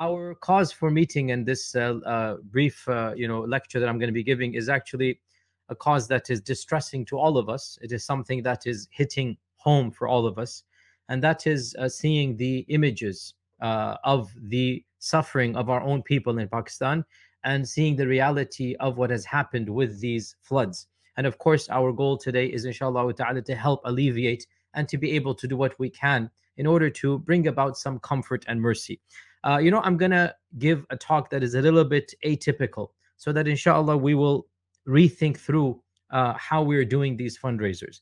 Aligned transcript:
our 0.00 0.34
cause 0.34 0.72
for 0.72 0.90
meeting 0.90 1.30
and 1.30 1.44
this 1.44 1.76
uh, 1.76 1.98
uh, 2.06 2.36
brief, 2.44 2.88
uh, 2.88 3.12
you 3.14 3.28
know, 3.28 3.40
lecture 3.40 3.78
that 3.78 3.88
I'm 3.88 3.98
going 3.98 4.08
to 4.08 4.12
be 4.12 4.22
giving 4.24 4.54
is 4.54 4.70
actually 4.70 5.20
a 5.68 5.76
cause 5.76 6.08
that 6.08 6.30
is 6.30 6.40
distressing 6.40 7.04
to 7.06 7.18
all 7.18 7.36
of 7.36 7.48
us. 7.50 7.78
It 7.82 7.92
is 7.92 8.04
something 8.04 8.42
that 8.42 8.66
is 8.66 8.88
hitting 8.90 9.36
home 9.56 9.90
for 9.90 10.08
all 10.08 10.26
of 10.26 10.38
us, 10.38 10.64
and 11.10 11.22
that 11.22 11.46
is 11.46 11.76
seeing 11.88 12.36
the 12.36 12.60
images 12.68 13.34
of 13.60 14.32
the 14.40 14.82
suffering 14.98 15.54
of 15.54 15.68
our 15.68 15.82
own 15.82 16.02
people 16.02 16.38
in 16.38 16.48
Pakistan 16.48 17.04
and 17.44 17.68
seeing 17.68 17.94
the 17.94 18.06
reality 18.06 18.74
of 18.80 18.96
what 18.96 19.10
has 19.10 19.24
happened 19.24 19.68
with 19.68 20.00
these 20.00 20.34
floods. 20.42 20.86
And 21.16 21.26
of 21.26 21.38
course, 21.38 21.68
our 21.68 21.92
goal 21.92 22.16
today 22.16 22.46
is, 22.46 22.64
inshallah 22.64 23.12
ta'ala, 23.14 23.42
to 23.42 23.54
help 23.54 23.82
alleviate 23.84 24.46
and 24.74 24.88
to 24.88 24.96
be 24.96 25.12
able 25.12 25.34
to 25.34 25.46
do 25.46 25.56
what 25.56 25.78
we 25.78 25.90
can 25.90 26.30
in 26.56 26.66
order 26.66 26.90
to 26.90 27.18
bring 27.18 27.46
about 27.46 27.76
some 27.76 27.98
comfort 28.00 28.44
and 28.48 28.60
mercy. 28.60 29.00
Uh, 29.44 29.58
you 29.58 29.70
know, 29.70 29.80
I'm 29.80 29.96
going 29.96 30.10
to 30.10 30.34
give 30.58 30.84
a 30.90 30.96
talk 30.96 31.30
that 31.30 31.42
is 31.42 31.54
a 31.54 31.62
little 31.62 31.84
bit 31.84 32.12
atypical 32.24 32.90
so 33.16 33.32
that 33.32 33.48
inshallah 33.48 33.96
we 33.96 34.14
will 34.14 34.46
rethink 34.86 35.36
through 35.36 35.80
uh, 36.10 36.34
how 36.34 36.62
we're 36.62 36.84
doing 36.84 37.16
these 37.16 37.38
fundraisers. 37.38 38.00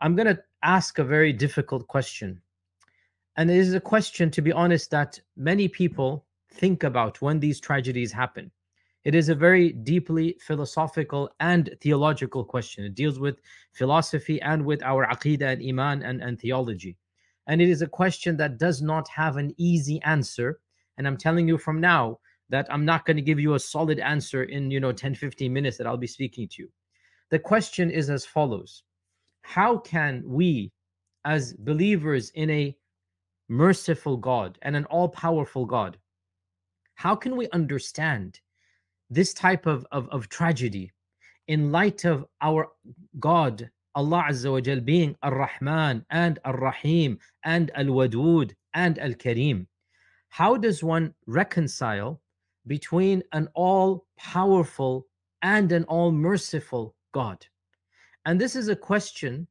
I'm 0.00 0.16
going 0.16 0.26
to 0.26 0.42
ask 0.62 0.98
a 0.98 1.04
very 1.04 1.32
difficult 1.32 1.86
question. 1.88 2.40
And 3.36 3.50
it 3.50 3.56
is 3.56 3.74
a 3.74 3.80
question, 3.80 4.30
to 4.30 4.42
be 4.42 4.52
honest, 4.52 4.90
that 4.90 5.20
many 5.36 5.68
people 5.68 6.24
think 6.52 6.84
about 6.84 7.20
when 7.20 7.40
these 7.40 7.60
tragedies 7.60 8.12
happen. 8.12 8.50
It 9.04 9.14
is 9.14 9.28
a 9.28 9.34
very 9.34 9.72
deeply 9.72 10.38
philosophical 10.40 11.30
and 11.40 11.76
theological 11.82 12.44
question. 12.44 12.84
It 12.84 12.94
deals 12.94 13.18
with 13.18 13.38
philosophy 13.72 14.40
and 14.40 14.64
with 14.64 14.82
our 14.82 15.06
aqidah 15.06 15.52
and 15.52 15.68
iman 15.68 16.02
and, 16.02 16.22
and 16.22 16.40
theology. 16.40 16.96
And 17.46 17.60
it 17.60 17.68
is 17.68 17.82
a 17.82 17.86
question 17.86 18.38
that 18.38 18.58
does 18.58 18.80
not 18.80 19.06
have 19.08 19.36
an 19.36 19.52
easy 19.58 20.00
answer. 20.02 20.60
And 20.96 21.06
I'm 21.06 21.16
telling 21.16 21.48
you 21.48 21.58
from 21.58 21.80
now 21.80 22.18
that 22.50 22.66
I'm 22.70 22.84
not 22.84 23.04
going 23.04 23.16
to 23.16 23.22
give 23.22 23.40
you 23.40 23.54
a 23.54 23.60
solid 23.60 23.98
answer 23.98 24.44
in, 24.44 24.70
you 24.70 24.80
know, 24.80 24.92
10, 24.92 25.14
15 25.14 25.52
minutes 25.52 25.76
that 25.78 25.86
I'll 25.86 25.96
be 25.96 26.06
speaking 26.06 26.48
to 26.48 26.62
you. 26.62 26.68
The 27.30 27.38
question 27.38 27.90
is 27.90 28.10
as 28.10 28.24
follows 28.24 28.82
How 29.42 29.78
can 29.78 30.22
we, 30.26 30.72
as 31.24 31.54
believers 31.54 32.30
in 32.30 32.50
a 32.50 32.76
merciful 33.48 34.16
God 34.16 34.58
and 34.62 34.76
an 34.76 34.84
all 34.86 35.08
powerful 35.08 35.64
God, 35.66 35.98
how 36.94 37.14
can 37.14 37.36
we 37.36 37.48
understand 37.50 38.40
this 39.10 39.34
type 39.34 39.66
of, 39.66 39.86
of, 39.90 40.08
of 40.10 40.28
tragedy 40.28 40.92
in 41.48 41.72
light 41.72 42.04
of 42.04 42.24
our 42.40 42.68
God 43.18 43.70
Allah 43.96 44.24
Azza 44.28 44.50
wa 44.50 44.80
being 44.80 45.16
Ar-Rahman 45.22 46.04
and 46.10 46.38
Ar-Rahim 46.44 47.18
and 47.44 47.70
Al-Wadud 47.76 48.52
and 48.74 48.98
Al-Kareem. 48.98 49.66
How 50.34 50.56
does 50.56 50.82
one 50.82 51.14
reconcile 51.28 52.20
between 52.66 53.22
an 53.30 53.48
all-powerful 53.54 55.06
and 55.42 55.70
an 55.70 55.84
all-merciful 55.84 56.96
God? 57.12 57.46
And 58.26 58.40
this 58.40 58.56
is 58.56 58.66
a 58.66 58.74
question 58.74 59.46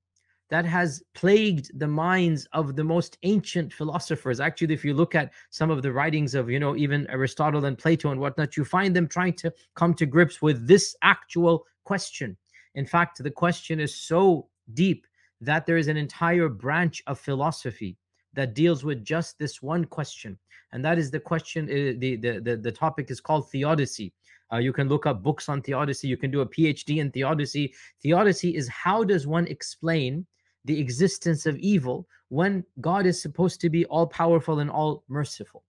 that 0.50 0.66
has 0.66 1.02
plagued 1.16 1.80
the 1.80 1.88
minds 1.88 2.50
of 2.52 2.76
the 2.76 2.84
most 2.84 3.18
ancient 3.24 3.72
philosophers. 3.72 4.42
Actually, 4.42 4.74
if 4.74 4.84
you 4.84 4.94
look 4.94 5.16
at 5.16 5.32
some 5.52 5.72
of 5.72 5.84
the 5.84 5.94
writings 5.94 6.36
of, 6.36 6.50
you 6.50 6.60
know, 6.60 6.76
even 6.76 7.10
Aristotle 7.10 7.64
and 7.64 7.78
Plato 7.78 8.12
and 8.12 8.20
whatnot, 8.20 8.58
you 8.58 8.66
find 8.66 8.94
them 8.94 9.08
trying 9.08 9.36
to 9.36 9.54
come 9.76 9.94
to 9.94 10.06
grips 10.06 10.42
with 10.42 10.68
this 10.68 10.98
actual 11.02 11.66
question. 11.86 12.36
In 12.76 12.86
fact, 12.86 13.24
the 13.24 13.32
question 13.32 13.80
is 13.80 13.96
so 13.96 14.50
deep 14.74 15.08
that 15.40 15.66
there 15.66 15.78
is 15.78 15.88
an 15.88 15.96
entire 15.96 16.50
branch 16.50 17.02
of 17.08 17.22
philosophy 17.22 17.96
that 18.34 18.54
deals 18.54 18.84
with 18.84 19.04
just 19.04 19.38
this 19.40 19.62
one 19.62 19.86
question. 19.86 20.38
And 20.72 20.84
that 20.84 20.98
is 20.98 21.12
the 21.12 21.20
question, 21.20 21.66
uh, 21.66 21.94
the, 22.00 22.16
the, 22.16 22.40
the, 22.40 22.58
the 22.58 22.72
topic 22.72 23.12
is 23.12 23.22
called 23.22 23.50
theodicy. 23.52 24.12
Uh, 24.52 24.58
you 24.58 24.74
can 24.74 24.90
look 24.90 25.06
up 25.06 25.24
books 25.24 25.50
on 25.50 25.62
theodicy. 25.62 26.08
You 26.08 26.18
can 26.18 26.32
do 26.32 26.42
a 26.42 26.46
PhD 26.46 26.98
in 26.98 27.12
theodicy. 27.12 27.74
Theodicy 28.02 28.56
is 28.56 28.68
how 28.68 29.04
does 29.04 29.26
one 29.28 29.48
explain 29.48 30.26
the 30.66 30.80
existence 30.80 31.46
of 31.46 31.58
evil 31.58 32.08
when 32.30 32.64
God 32.82 33.06
is 33.06 33.22
supposed 33.22 33.62
to 33.62 33.70
be 33.70 33.86
all 33.86 34.08
powerful 34.08 34.60
and 34.60 34.70
all 34.70 35.04
merciful? 35.08 35.64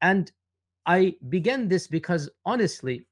And 0.00 0.30
I 0.86 1.14
begin 1.28 1.68
this 1.68 1.86
because 1.86 2.28
honestly, 2.44 3.06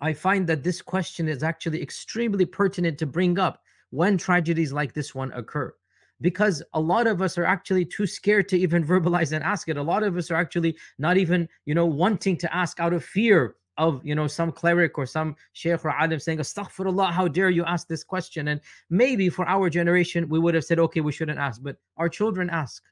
I 0.00 0.12
find 0.12 0.46
that 0.48 0.62
this 0.62 0.82
question 0.82 1.28
is 1.28 1.42
actually 1.42 1.82
extremely 1.82 2.44
pertinent 2.44 2.98
to 2.98 3.06
bring 3.06 3.38
up 3.38 3.62
when 3.90 4.18
tragedies 4.18 4.72
like 4.72 4.92
this 4.92 5.14
one 5.14 5.32
occur. 5.32 5.74
Because 6.20 6.62
a 6.72 6.80
lot 6.80 7.06
of 7.06 7.22
us 7.22 7.38
are 7.38 7.44
actually 7.44 7.84
too 7.84 8.06
scared 8.06 8.48
to 8.48 8.58
even 8.58 8.84
verbalize 8.92 9.32
and 9.32 9.44
ask 9.44 9.68
it. 9.68 9.76
A 9.76 9.82
lot 9.82 10.02
of 10.02 10.16
us 10.16 10.30
are 10.30 10.36
actually 10.36 10.76
not 10.98 11.16
even, 11.16 11.48
you 11.64 11.74
know, 11.74 11.86
wanting 11.86 12.36
to 12.38 12.54
ask 12.54 12.80
out 12.80 12.92
of 12.92 13.04
fear 13.04 13.56
of, 13.76 14.04
you 14.04 14.14
know, 14.14 14.26
some 14.26 14.50
cleric 14.50 14.98
or 14.98 15.06
some 15.06 15.36
sheikh 15.52 15.84
or 15.84 15.90
alim 15.90 16.18
saying, 16.18 16.38
Astaghfirullah, 16.38 17.12
how 17.12 17.28
dare 17.28 17.50
you 17.50 17.64
ask 17.64 17.86
this 17.86 18.02
question? 18.02 18.48
And 18.48 18.60
maybe 18.90 19.28
for 19.28 19.46
our 19.46 19.70
generation, 19.70 20.28
we 20.28 20.40
would 20.40 20.54
have 20.54 20.64
said, 20.64 20.80
okay, 20.80 21.00
we 21.00 21.12
shouldn't 21.12 21.38
ask. 21.38 21.62
But 21.62 21.76
our 21.96 22.08
children 22.08 22.50
ask. 22.50 22.82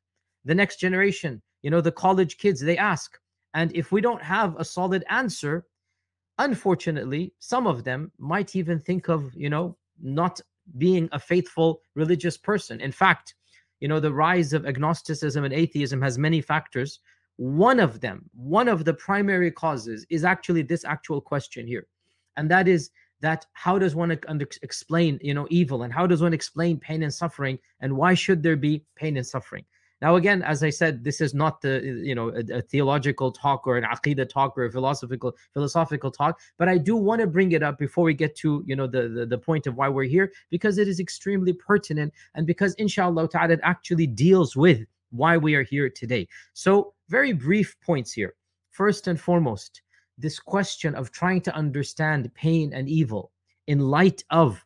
The 0.45 0.55
next 0.55 0.79
generation, 0.79 1.43
you 1.63 1.71
know, 1.71 1.81
the 1.81 1.91
college 1.91 2.39
kids, 2.39 2.61
they 2.61 2.79
ask. 2.79 3.19
And 3.55 3.75
if 3.75 3.91
we 3.91 4.01
don't 4.01 4.23
have 4.23 4.55
a 4.61 4.65
solid 4.65 5.03
answer, 5.11 5.67
unfortunately 6.39 7.33
some 7.39 7.67
of 7.67 7.85
them 7.85 8.11
might 8.19 8.55
even 8.55 8.79
think 8.79 9.09
of 9.09 9.33
you 9.35 9.49
know 9.49 9.77
not 10.01 10.41
being 10.79 11.09
a 11.13 11.19
faithful 11.19 11.81
religious 11.95 12.37
person. 12.37 12.81
In 12.81 12.93
fact 12.93 13.35
you 13.81 13.89
know 13.89 14.01
the 14.01 14.13
rise 14.13 14.53
of 14.53 14.65
agnosticism 14.65 15.45
and 15.45 15.53
atheism 15.53 16.01
has 16.01 16.19
many 16.19 16.41
factors. 16.41 17.01
One 17.37 17.79
of 17.81 18.01
them 18.01 18.31
one 18.35 18.69
of 18.69 18.85
the 18.85 18.95
primary 18.95 19.51
causes 19.51 20.07
is 20.09 20.25
actually 20.25 20.63
this 20.63 20.85
actual 20.85 21.21
question 21.21 21.67
here 21.67 21.87
and 22.37 22.51
that 22.51 22.69
is 22.69 22.91
that 23.21 23.47
how 23.53 23.79
does 23.79 23.95
one 23.95 24.11
explain 24.63 25.19
you 25.23 25.35
know 25.35 25.47
evil 25.51 25.83
and 25.83 25.93
how 25.93 26.07
does 26.07 26.23
one 26.23 26.35
explain 26.35 26.79
pain 26.79 27.03
and 27.03 27.13
suffering 27.13 27.59
and 27.81 27.97
why 27.97 28.15
should 28.15 28.43
there 28.43 28.57
be 28.57 28.85
pain 28.95 29.17
and 29.17 29.27
suffering 29.27 29.65
now, 30.03 30.17
again, 30.17 30.43
as 30.43 30.63
I 30.63 30.69
said, 30.69 31.05
this 31.05 31.21
is 31.23 31.33
not 31.33 31.63
the 31.63 31.81
you 32.05 32.15
know 32.15 32.29
a, 32.29 32.59
a, 32.59 32.63
theological 32.63 33.33
talk 33.33 33.67
or 33.67 33.79
an 33.79 33.85
aqidah 33.85 34.29
talk 34.29 34.57
or 34.57 34.67
a 34.67 34.71
philosophical 34.71 35.35
philosophical 35.55 36.11
talk, 36.11 36.39
but 36.59 36.69
I 36.69 36.77
do 36.77 36.97
want 36.97 37.23
to 37.23 37.27
bring 37.27 37.53
it 37.53 37.63
up 37.63 37.79
before 37.79 38.05
we 38.05 38.13
get 38.13 38.37
to 38.37 38.63
you 38.67 38.77
know 38.77 38.87
the, 38.87 39.09
the, 39.09 39.27
the 39.27 39.39
point 39.39 39.67
of 39.67 39.75
why 39.77 39.89
we're 39.89 40.05
here 40.05 40.33
because 40.51 40.77
it 40.77 40.87
is 40.87 41.01
extremely 41.01 41.55
pertinent 41.55 42.13
and 42.35 42.47
because 42.47 42.75
inshallah 42.75 43.29
ta'ala 43.29 43.55
it 43.55 43.61
actually 43.63 44.07
deals 44.07 44.55
with 44.55 44.85
why 45.11 45.37
we 45.39 45.55
are 45.55 45.63
here 45.63 45.89
today. 45.89 46.29
So, 46.53 46.93
very 47.09 47.33
brief 47.33 47.75
points 47.81 48.13
here. 48.13 48.35
First 48.73 49.07
and 49.07 49.19
foremost, 49.19 49.81
this 50.19 50.39
question 50.39 50.95
of 50.95 51.11
trying 51.11 51.41
to 51.43 51.55
understand 51.55 52.33
pain 52.35 52.75
and 52.75 52.87
evil 52.87 53.33
in 53.67 53.79
light 53.79 54.23
of 54.31 54.63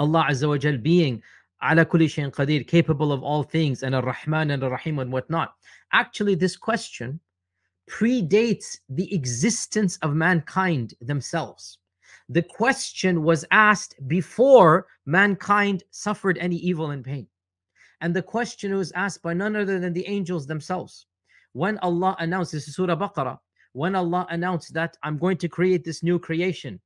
Allah 0.00 0.26
Azza 0.28 0.48
wa 0.48 0.56
Jal 0.56 0.78
being 0.78 1.22
kulli 1.62 2.08
shayin 2.08 2.30
qadir, 2.30 2.66
capable 2.66 3.12
of 3.12 3.22
all 3.22 3.42
things, 3.42 3.82
and 3.82 3.94
ar-Rahman 3.94 4.50
and 4.50 4.62
ar-Rahim 4.64 4.98
and 4.98 5.12
whatnot. 5.12 5.54
Actually, 5.92 6.34
this 6.34 6.56
question 6.56 7.20
predates 7.90 8.78
the 8.88 9.12
existence 9.14 9.96
of 9.98 10.14
mankind 10.14 10.94
themselves. 11.00 11.78
The 12.28 12.42
question 12.42 13.22
was 13.22 13.44
asked 13.50 13.96
before 14.06 14.86
mankind 15.06 15.84
suffered 15.90 16.38
any 16.38 16.56
evil 16.56 16.90
and 16.90 17.04
pain. 17.04 17.26
And 18.00 18.14
the 18.14 18.22
question 18.22 18.74
was 18.74 18.92
asked 18.92 19.22
by 19.22 19.34
none 19.34 19.54
other 19.56 19.78
than 19.78 19.92
the 19.92 20.06
angels 20.08 20.46
themselves. 20.46 21.06
When 21.52 21.78
Allah 21.78 22.16
announced, 22.18 22.52
this 22.52 22.66
is 22.66 22.76
Surah 22.76 22.96
Baqarah, 22.96 23.38
when 23.72 23.94
Allah 23.94 24.26
announced 24.30 24.74
that 24.74 24.96
I'm 25.02 25.18
going 25.18 25.36
to 25.38 25.48
create 25.48 25.84
this 25.84 26.02
new 26.02 26.18
creation, 26.18 26.80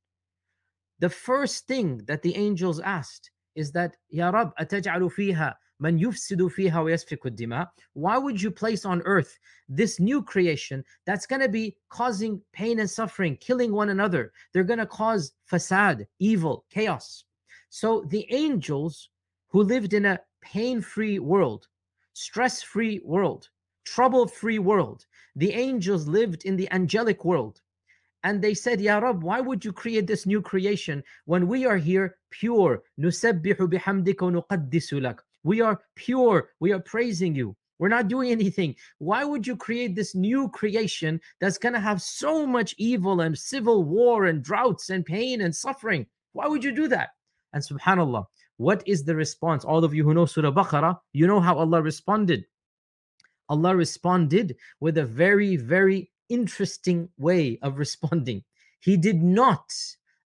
the 0.99 1.09
first 1.09 1.67
thing 1.67 2.01
that 2.05 2.21
the 2.21 2.35
angels 2.35 2.79
asked 2.79 3.31
is 3.57 3.71
that 3.71 3.97
Ya 4.09 4.29
Rab 4.29 4.55
ataj'alu 4.57 5.11
fiha 5.11 5.53
man 5.79 5.99
yufsidu 5.99 6.49
fiha 6.49 6.83
wa 6.83 6.89
yasfiku 6.89 7.67
why 7.93 8.17
would 8.17 8.41
you 8.41 8.51
place 8.51 8.85
on 8.85 9.01
earth 9.01 9.37
this 9.67 9.99
new 9.99 10.21
creation 10.23 10.83
that's 11.05 11.25
going 11.25 11.41
to 11.41 11.49
be 11.49 11.75
causing 11.89 12.41
pain 12.53 12.79
and 12.79 12.89
suffering 12.89 13.35
killing 13.37 13.73
one 13.73 13.89
another? 13.89 14.31
They're 14.53 14.63
going 14.63 14.79
to 14.79 14.85
cause 14.85 15.33
fasad 15.51 16.05
evil 16.19 16.65
chaos. 16.69 17.25
So 17.69 18.05
the 18.07 18.25
angels 18.29 19.09
who 19.49 19.63
lived 19.63 19.93
in 19.93 20.05
a 20.05 20.19
pain-free 20.41 21.19
world 21.19 21.67
stress-free 22.13 23.01
world 23.03 23.49
trouble-free 23.85 24.59
world 24.59 25.05
the 25.35 25.53
angels 25.53 26.07
lived 26.07 26.45
in 26.45 26.55
the 26.55 26.71
angelic 26.71 27.23
world 27.25 27.61
and 28.23 28.41
they 28.41 28.53
said, 28.53 28.81
Ya 28.81 28.97
Rab, 28.97 29.23
why 29.23 29.39
would 29.39 29.63
you 29.63 29.71
create 29.71 30.07
this 30.07 30.25
new 30.25 30.41
creation 30.41 31.03
when 31.25 31.47
we 31.47 31.65
are 31.65 31.77
here 31.77 32.17
pure? 32.29 32.83
We 35.43 35.61
are 35.61 35.81
pure. 35.95 36.49
We 36.59 36.71
are 36.73 36.79
praising 36.79 37.35
you. 37.35 37.55
We're 37.79 37.89
not 37.89 38.07
doing 38.07 38.31
anything. 38.31 38.75
Why 38.97 39.23
would 39.23 39.45
you 39.45 39.55
create 39.55 39.95
this 39.95 40.15
new 40.15 40.49
creation 40.49 41.21
that's 41.39 41.59
going 41.59 41.73
to 41.73 41.79
have 41.79 42.01
so 42.01 42.45
much 42.47 42.73
evil 42.77 43.21
and 43.21 43.37
civil 43.37 43.83
war 43.83 44.25
and 44.25 44.43
droughts 44.43 44.89
and 44.89 45.05
pain 45.05 45.41
and 45.41 45.55
suffering? 45.55 46.07
Why 46.33 46.47
would 46.47 46.63
you 46.63 46.71
do 46.71 46.87
that? 46.87 47.09
And 47.53 47.63
subhanAllah, 47.63 48.25
what 48.57 48.81
is 48.87 49.03
the 49.03 49.15
response? 49.15 49.63
All 49.63 49.83
of 49.83 49.93
you 49.93 50.03
who 50.03 50.15
know 50.15 50.25
Surah 50.25 50.51
Baqarah, 50.51 50.97
you 51.13 51.27
know 51.27 51.39
how 51.39 51.57
Allah 51.57 51.81
responded. 51.81 52.45
Allah 53.49 53.75
responded 53.75 54.57
with 54.79 54.97
a 54.97 55.05
very, 55.05 55.55
very 55.55 56.11
interesting 56.28 57.08
way 57.18 57.58
of 57.62 57.78
responding. 57.78 58.42
He 58.80 58.96
did 58.96 59.22
not 59.22 59.72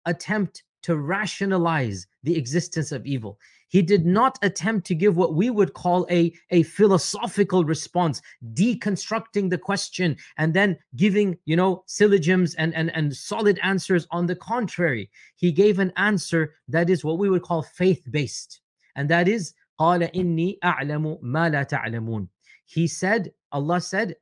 attempt 0.05 0.63
to 0.83 0.97
rationalize 0.97 2.07
the 2.23 2.37
existence 2.37 2.91
of 2.91 3.05
evil. 3.05 3.39
He 3.69 3.81
did 3.81 4.05
not 4.05 4.37
attempt 4.43 4.85
to 4.87 4.95
give 4.95 5.17
what 5.17 5.33
we 5.33 5.49
would 5.49 5.73
call 5.73 6.05
a, 6.09 6.31
a 6.51 6.63
philosophical 6.63 7.65
response, 7.65 8.21
deconstructing 8.53 9.49
the 9.49 9.57
question 9.57 10.15
and 10.37 10.53
then 10.53 10.77
giving, 10.95 11.37
you 11.45 11.55
know, 11.55 11.83
syllogisms 11.87 12.53
and, 12.55 12.73
and, 12.75 12.95
and 12.95 13.15
solid 13.15 13.59
answers. 13.63 14.07
On 14.11 14.27
the 14.27 14.35
contrary, 14.35 15.09
he 15.35 15.51
gave 15.51 15.79
an 15.79 15.91
answer 15.97 16.53
that 16.67 16.89
is 16.89 17.03
what 17.03 17.17
we 17.17 17.29
would 17.29 17.41
call 17.41 17.63
faith-based. 17.63 18.61
And 18.95 19.09
that 19.09 19.27
is, 19.27 19.53
قال 19.79 20.09
إني 20.13 20.59
أعلم 20.63 21.19
ما 21.23 21.49
لا 21.49 21.67
تعلمون. 21.67 22.27
He 22.65 22.87
said, 22.87 23.33
Allah 23.51 23.81
said, 23.81 24.15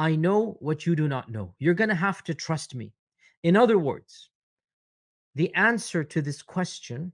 I 0.00 0.16
know 0.16 0.56
what 0.60 0.86
you 0.86 0.96
do 0.96 1.08
not 1.08 1.30
know. 1.30 1.54
You're 1.58 1.74
going 1.74 1.90
to 1.90 1.94
have 1.94 2.24
to 2.24 2.32
trust 2.32 2.74
me. 2.74 2.94
In 3.42 3.54
other 3.54 3.76
words, 3.76 4.30
the 5.34 5.54
answer 5.54 6.02
to 6.04 6.22
this 6.22 6.40
question 6.40 7.12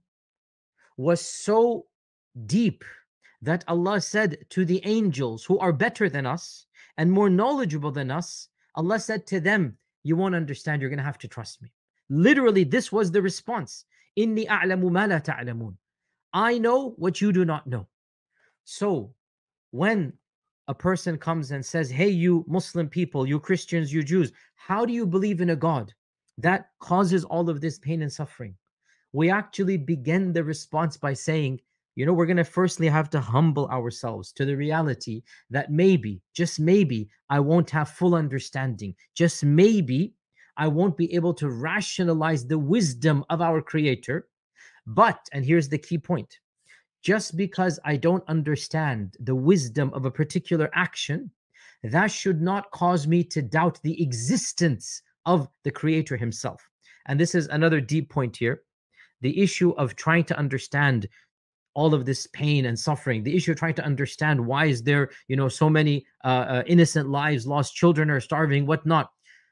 was 0.95 1.19
so 1.19 1.87
deep 2.45 2.85
that 3.41 3.65
Allah 3.67 3.99
said 3.99 4.37
to 4.51 4.63
the 4.63 4.79
angels 4.85 5.43
who 5.43 5.59
are 5.59 5.73
better 5.73 6.07
than 6.07 6.25
us 6.25 6.65
and 6.97 7.11
more 7.11 7.29
knowledgeable 7.29 7.91
than 7.91 8.09
us, 8.09 8.47
Allah 8.75 8.99
said 9.01 9.27
to 9.27 9.41
them, 9.41 9.77
You 10.03 10.15
won't 10.15 10.35
understand, 10.35 10.81
you're 10.81 10.89
going 10.89 11.05
to 11.05 11.11
have 11.11 11.17
to 11.17 11.27
trust 11.27 11.61
me. 11.61 11.73
Literally, 12.09 12.63
this 12.63 12.89
was 12.89 13.11
the 13.11 13.21
response. 13.21 13.83
Inni 14.17 14.47
a'lamu 14.47 14.89
ma 14.89 15.03
la 15.03 15.19
ta'lamun. 15.19 15.75
I 16.31 16.57
know 16.57 16.91
what 16.91 17.19
you 17.19 17.33
do 17.33 17.43
not 17.43 17.67
know. 17.67 17.85
So, 18.63 19.13
when 19.71 20.13
a 20.67 20.73
person 20.73 21.17
comes 21.17 21.51
and 21.51 21.65
says, 21.65 21.89
Hey, 21.89 22.09
you 22.09 22.45
Muslim 22.47 22.89
people, 22.89 23.27
you 23.27 23.39
Christians, 23.39 23.91
you 23.93 24.03
Jews, 24.03 24.31
how 24.55 24.85
do 24.85 24.93
you 24.93 25.05
believe 25.05 25.41
in 25.41 25.51
a 25.51 25.55
God 25.55 25.93
that 26.37 26.69
causes 26.79 27.23
all 27.23 27.49
of 27.49 27.61
this 27.61 27.79
pain 27.79 28.01
and 28.01 28.11
suffering? 28.11 28.55
we 29.13 29.29
actually 29.29 29.77
begin 29.77 30.33
the 30.33 30.43
response 30.43 30.97
by 30.97 31.13
saying, 31.13 31.59
you 31.95 32.05
know, 32.05 32.13
we're 32.13 32.27
going 32.27 32.37
to 32.37 32.43
firstly 32.43 32.87
have 32.87 33.09
to 33.09 33.19
humble 33.19 33.67
ourselves 33.69 34.31
to 34.33 34.45
the 34.45 34.55
reality 34.55 35.23
that 35.49 35.71
maybe, 35.71 36.21
just 36.35 36.59
maybe, 36.59 37.09
I 37.29 37.39
won't 37.39 37.69
have 37.71 37.89
full 37.89 38.13
understanding. 38.13 38.93
Just 39.15 39.43
maybe, 39.43 40.13
I 40.57 40.67
won't 40.67 40.97
be 40.97 41.11
able 41.15 41.33
to 41.35 41.49
rationalize 41.49 42.45
the 42.45 42.59
wisdom 42.59 43.25
of 43.29 43.41
our 43.41 43.61
Creator. 43.61 44.27
But, 44.85 45.27
and 45.33 45.43
here's 45.43 45.69
the 45.69 45.79
key 45.79 45.97
point 45.97 46.37
just 47.03 47.37
because 47.37 47.79
I 47.85 47.97
don't 47.97 48.23
understand 48.27 49.15
the 49.19 49.35
wisdom 49.35 49.91
of 49.93 50.05
a 50.05 50.11
particular 50.11 50.69
action, 50.73 51.31
that 51.83 52.11
should 52.11 52.41
not 52.41 52.71
cause 52.71 53.07
me 53.07 53.23
to 53.25 53.41
doubt 53.41 53.79
the 53.83 54.01
existence 54.01 55.01
of 55.25 55.47
the 55.63 55.71
Creator 55.71 56.17
Himself. 56.17 56.67
And 57.05 57.19
this 57.19 57.35
is 57.35 57.47
another 57.47 57.79
deep 57.79 58.09
point 58.09 58.35
here. 58.35 58.63
The 59.21 59.41
issue 59.41 59.71
of 59.71 59.95
trying 59.95 60.25
to 60.25 60.37
understand 60.37 61.07
all 61.73 61.93
of 61.93 62.05
this 62.05 62.25
pain 62.27 62.65
and 62.65 62.79
suffering 62.79 63.21
the 63.21 63.35
issue 63.35 63.51
of 63.51 63.57
trying 63.57 63.75
to 63.75 63.85
understand 63.85 64.43
why 64.43 64.65
is 64.65 64.81
there 64.81 65.11
you 65.27 65.35
know 65.35 65.47
so 65.47 65.69
many 65.69 66.03
uh, 66.23 66.27
uh, 66.27 66.63
innocent 66.65 67.07
lives 67.07 67.45
lost 67.45 67.75
children 67.75 68.09
are 68.09 68.19
starving 68.19 68.65
whatnot 68.65 69.11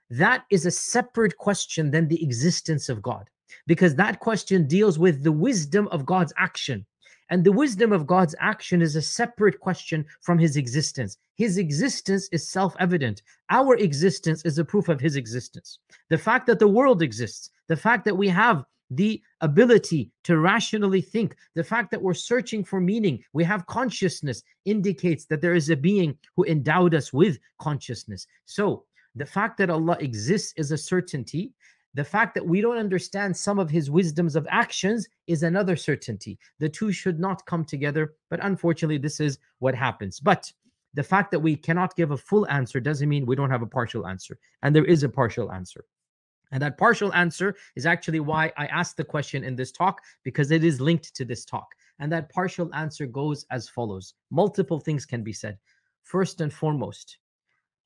that 0.10 0.46
is 0.52 0.66
a 0.66 0.72
separate 0.72 1.38
question 1.38 1.92
than 1.92 2.08
the 2.08 2.24
existence 2.24 2.90
of 2.90 3.02
god. 3.02 3.30
Because 3.68 3.96
that 3.96 4.20
question 4.20 4.68
deals 4.68 5.00
with 5.00 5.24
the 5.24 5.32
wisdom 5.32 5.88
of 5.90 6.06
god's 6.06 6.34
action 6.38 6.86
and 7.30 7.44
the 7.44 7.51
wisdom 7.51 7.92
of 7.92 8.07
God's 8.07 8.36
action 8.39 8.81
is 8.81 8.95
a 8.95 9.01
separate 9.01 9.60
question 9.60 10.06
from 10.22 10.38
his 10.38 10.57
existence. 10.57 11.18
His 11.36 11.57
existence 11.57 12.30
is 12.31 12.48
self 12.48 12.75
evident. 12.80 13.24
Our 13.50 13.75
existence 13.75 14.45
is 14.45 14.57
a 14.57 14.66
proof 14.66 14.89
of 14.89 15.00
his 15.00 15.16
existence. 15.16 15.80
The 16.10 16.18
fact 16.18 16.48
that 16.48 16.60
the 16.60 16.68
world 16.68 17.01
exists, 17.01 17.50
the 17.68 17.77
fact 17.77 18.06
that 18.06 18.18
we 18.18 18.27
have 18.30 18.63
the 18.92 19.22
ability 19.42 20.12
to 20.24 20.38
rationally 20.38 21.01
think, 21.01 21.36
the 21.56 21.63
fact 21.63 21.89
that 21.92 22.01
we're 22.01 22.13
searching 22.13 22.63
for 22.63 22.80
meaning, 22.80 23.24
we 23.33 23.44
have 23.44 23.66
consciousness, 23.66 24.44
indicates 24.66 25.25
that 25.25 25.42
there 25.42 25.56
is 25.56 25.69
a 25.69 25.75
being 25.75 26.18
who 26.36 26.45
endowed 26.45 26.94
us 26.94 27.12
with 27.12 27.39
consciousness. 27.60 28.27
So, 28.45 28.86
the 29.16 29.25
fact 29.25 29.57
that 29.57 29.69
Allah 29.69 29.98
exists 30.01 30.54
is 30.57 30.72
a 30.72 30.77
certainty. 30.77 31.54
The 31.96 32.04
fact 32.04 32.34
that 32.36 32.46
we 32.46 32.60
don't 32.60 32.78
understand 32.78 33.36
some 33.36 33.58
of 33.58 33.70
His 33.70 33.90
wisdoms 33.90 34.36
of 34.36 34.46
actions 34.50 35.08
is 35.28 35.44
another 35.44 35.78
certainty. 35.78 36.38
The 36.60 36.68
two 36.68 36.92
should 36.92 37.20
not 37.22 37.46
come 37.46 37.64
together, 37.64 38.16
but 38.30 38.44
unfortunately, 38.44 38.98
this 38.98 39.22
is 39.22 39.40
what 39.60 39.76
happens. 39.76 40.20
But 40.20 40.52
the 40.94 41.04
fact 41.04 41.32
that 41.32 41.40
we 41.40 41.56
cannot 41.56 41.96
give 41.96 42.12
a 42.12 42.18
full 42.18 42.48
answer 42.50 42.82
doesn't 42.82 43.08
mean 43.08 43.26
we 43.26 43.38
don't 43.38 43.50
have 43.50 43.62
a 43.62 43.68
partial 43.68 44.08
answer. 44.08 44.38
And 44.62 44.76
there 44.76 44.84
is 44.84 45.04
a 45.04 45.10
partial 45.10 45.54
answer. 45.54 45.86
And 46.52 46.62
that 46.62 46.78
partial 46.78 47.14
answer 47.14 47.56
is 47.78 47.86
actually 47.86 48.20
why 48.20 48.52
I 48.58 48.66
asked 48.68 48.98
the 48.98 49.04
question 49.06 49.46
in 49.46 49.56
this 49.56 49.72
talk, 49.72 50.02
because 50.24 50.52
it 50.52 50.66
is 50.66 50.82
linked 50.82 51.16
to 51.16 51.24
this 51.24 51.46
talk. 51.46 51.68
And 52.00 52.12
that 52.12 52.30
partial 52.30 52.74
answer 52.76 53.06
goes 53.06 53.46
as 53.52 53.70
follows 53.70 54.16
multiple 54.32 54.82
things 54.82 55.06
can 55.06 55.24
be 55.24 55.34
said. 55.34 55.58
First 56.04 56.42
and 56.42 56.52
foremost, 56.52 57.20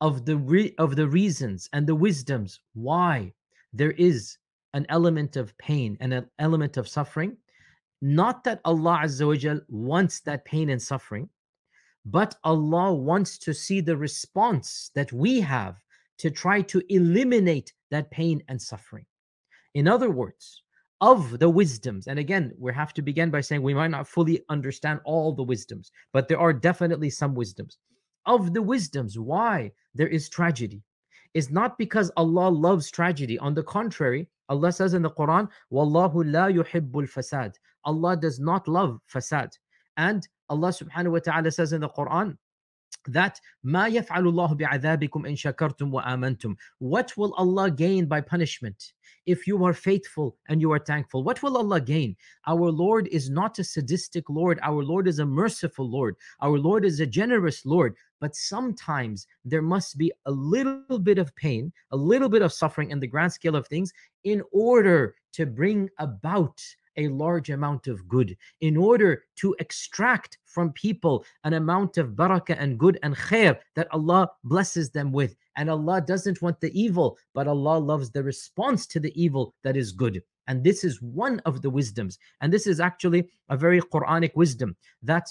of 0.02 0.26
the 0.26 0.38
re- 0.38 0.74
of 0.78 0.96
the 0.96 1.08
reasons 1.08 1.70
and 1.74 1.86
the 1.86 1.96
wisdoms 1.96 2.60
why 2.74 3.34
there 3.74 3.92
is 3.92 4.38
an 4.74 4.86
element 4.89 5.36
of 5.36 5.57
pain 5.57 5.98
and 6.00 6.13
an 6.13 6.30
element 6.39 6.77
of 6.77 6.88
suffering 6.88 7.38
not 8.01 8.44
that 8.45 8.62
Allah 8.63 9.01
Azza 9.04 9.25
wa 9.27 9.60
wants 9.68 10.21
that 10.21 10.45
pain 10.45 10.69
and 10.69 10.81
suffering 10.81 11.30
but 12.06 12.36
Allah 12.44 12.94
wants 12.94 13.38
to 13.39 13.54
see 13.54 13.81
the 13.81 13.98
response 13.98 14.92
that 14.95 15.12
we 15.12 15.42
have 15.42 15.75
to 16.19 16.30
try 16.30 16.62
to 16.62 16.81
eliminate 16.89 17.74
that 17.92 18.12
pain 18.12 18.44
and 18.48 18.62
suffering. 18.62 19.06
In 19.74 19.88
other 19.88 20.10
words, 20.10 20.63
of 21.01 21.39
the 21.39 21.50
wisdoms, 21.50 22.07
and 22.07 22.19
again, 22.19 22.51
we 22.57 22.74
have 22.74 22.94
to 22.94 23.01
begin 23.01 23.30
by 23.30 23.42
saying 23.42 23.62
we 23.62 23.74
might 23.74 23.92
not 23.92 24.07
fully 24.07 24.44
understand 24.50 25.00
all 25.06 25.33
the 25.33 25.44
wisdoms, 25.44 25.92
but 26.12 26.27
there 26.27 26.39
are 26.39 26.51
definitely 26.51 27.10
some 27.10 27.33
wisdoms. 27.36 27.77
Of 28.25 28.54
the 28.54 28.62
wisdoms, 28.62 29.18
why 29.18 29.72
there 29.95 30.10
is 30.10 30.27
tragedy 30.27 30.83
is 31.34 31.50
not 31.50 31.78
because 31.78 32.12
Allah 32.18 32.50
loves 32.50 32.90
tragedy. 32.90 33.38
On 33.40 33.54
the 33.54 33.64
contrary, 33.64 34.28
Allah 34.48 34.72
says 34.72 34.94
in 34.94 35.02
the 35.02 35.12
Quran, 35.12 35.48
Wallahu 35.72 36.24
la 36.26 36.48
yuhibbul 36.48 37.10
fasad. 37.10 37.56
Allah 37.86 38.18
does 38.18 38.40
not 38.40 38.68
love 38.68 39.00
fasad. 39.14 39.52
And 39.98 40.28
Allah 40.50 40.70
subhanahu 40.70 41.12
wa 41.12 41.20
ta'ala 41.20 41.52
says 41.52 41.74
in 41.74 41.81
the 41.81 41.90
Quran, 41.90 42.38
that 43.08 43.40
ma 43.64 43.86
yaf'alullahu 43.86 44.60
bi'adhabikum 44.60 45.28
in 45.28 45.36
shakartum 45.36 45.90
wa 45.90 46.04
amantum 46.04 46.56
what 46.80 47.16
will 47.18 47.34
allah 47.36 47.72
gain 47.72 48.06
by 48.06 48.20
punishment 48.20 48.94
if 49.25 49.48
you 49.48 49.63
are 49.63 49.74
faithful 49.74 50.38
and 50.48 50.60
you 50.62 50.72
are 50.72 50.80
thankful 50.80 51.24
what 51.24 51.42
will 51.42 51.58
allah 51.58 51.80
gain 51.80 52.15
our 52.48 52.70
lord 52.72 53.08
is 53.08 53.30
not 53.30 53.58
a 53.60 53.63
sadistic 53.63 54.30
lord 54.30 54.60
our 54.63 54.84
lord 54.84 55.08
is 55.08 55.20
a 55.20 55.25
merciful 55.25 55.89
lord 55.89 56.15
our 56.42 56.58
lord 56.58 56.84
is 56.84 57.00
a 57.00 57.06
generous 57.06 57.65
lord 57.65 57.96
but 58.20 58.36
sometimes 58.36 59.28
there 59.46 59.62
must 59.62 59.98
be 59.98 60.12
a 60.26 60.32
little 60.32 61.00
bit 61.00 61.18
of 61.18 61.36
pain 61.36 61.72
a 61.92 61.98
little 61.98 62.30
bit 62.30 62.42
of 62.42 62.54
suffering 62.54 62.92
in 62.92 63.00
the 63.00 63.08
grand 63.08 63.32
scale 63.32 63.56
of 63.56 63.68
things 63.68 63.92
in 64.24 64.42
order 64.52 65.16
to 65.34 65.46
bring 65.46 65.90
about 66.00 66.60
a 67.00 67.08
large 67.08 67.50
amount 67.50 67.88
of 67.88 68.08
good 68.08 68.36
in 68.60 68.76
order 68.76 69.24
to 69.38 69.56
extract 69.60 70.38
from 70.46 70.74
people 70.74 71.24
an 71.46 71.54
amount 71.54 71.98
of 71.98 72.10
barakah 72.10 72.58
and 72.60 72.78
good 72.78 73.00
and 73.04 73.16
khair 73.16 73.58
that 73.76 73.88
Allah 73.92 74.30
blesses 74.44 74.90
them 74.90 75.12
with. 75.12 75.36
And 75.56 75.70
Allah 75.70 76.02
doesn't 76.02 76.42
want 76.42 76.60
the 76.60 76.78
evil, 76.80 77.18
but 77.34 77.48
Allah 77.48 77.80
loves 77.80 78.12
the 78.12 78.24
response 78.24 78.86
to 78.88 79.00
the 79.00 79.14
evil 79.22 79.56
that 79.64 79.78
is 79.78 79.92
good. 79.94 80.22
And 80.48 80.64
this 80.64 80.84
is 80.84 81.02
one 81.02 81.40
of 81.46 81.62
the 81.62 81.70
wisdoms. 81.70 82.18
And 82.42 82.52
this 82.52 82.68
is 82.68 82.80
actually 82.80 83.30
a 83.50 83.56
very 83.56 83.80
Quranic 83.80 84.36
wisdom 84.36 84.76
that 85.04 85.28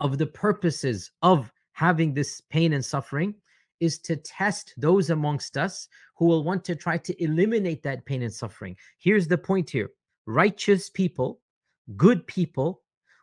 of 0.00 0.18
the 0.18 0.26
purposes 0.26 1.10
of 1.22 1.50
having 1.76 2.14
this 2.14 2.40
pain 2.40 2.72
and 2.72 2.82
suffering 2.82 3.34
is 3.80 3.98
to 3.98 4.16
test 4.16 4.72
those 4.78 5.10
amongst 5.10 5.58
us 5.58 5.88
who 6.16 6.24
will 6.24 6.42
want 6.42 6.64
to 6.64 6.74
try 6.74 6.96
to 6.96 7.22
eliminate 7.22 7.82
that 7.82 8.06
pain 8.06 8.22
and 8.22 8.32
suffering. 8.32 8.74
Here's 8.98 9.28
the 9.28 9.36
point 9.36 9.68
here 9.68 9.90
righteous 10.24 10.88
people, 10.88 11.38
good 11.94 12.26
people 12.26 12.80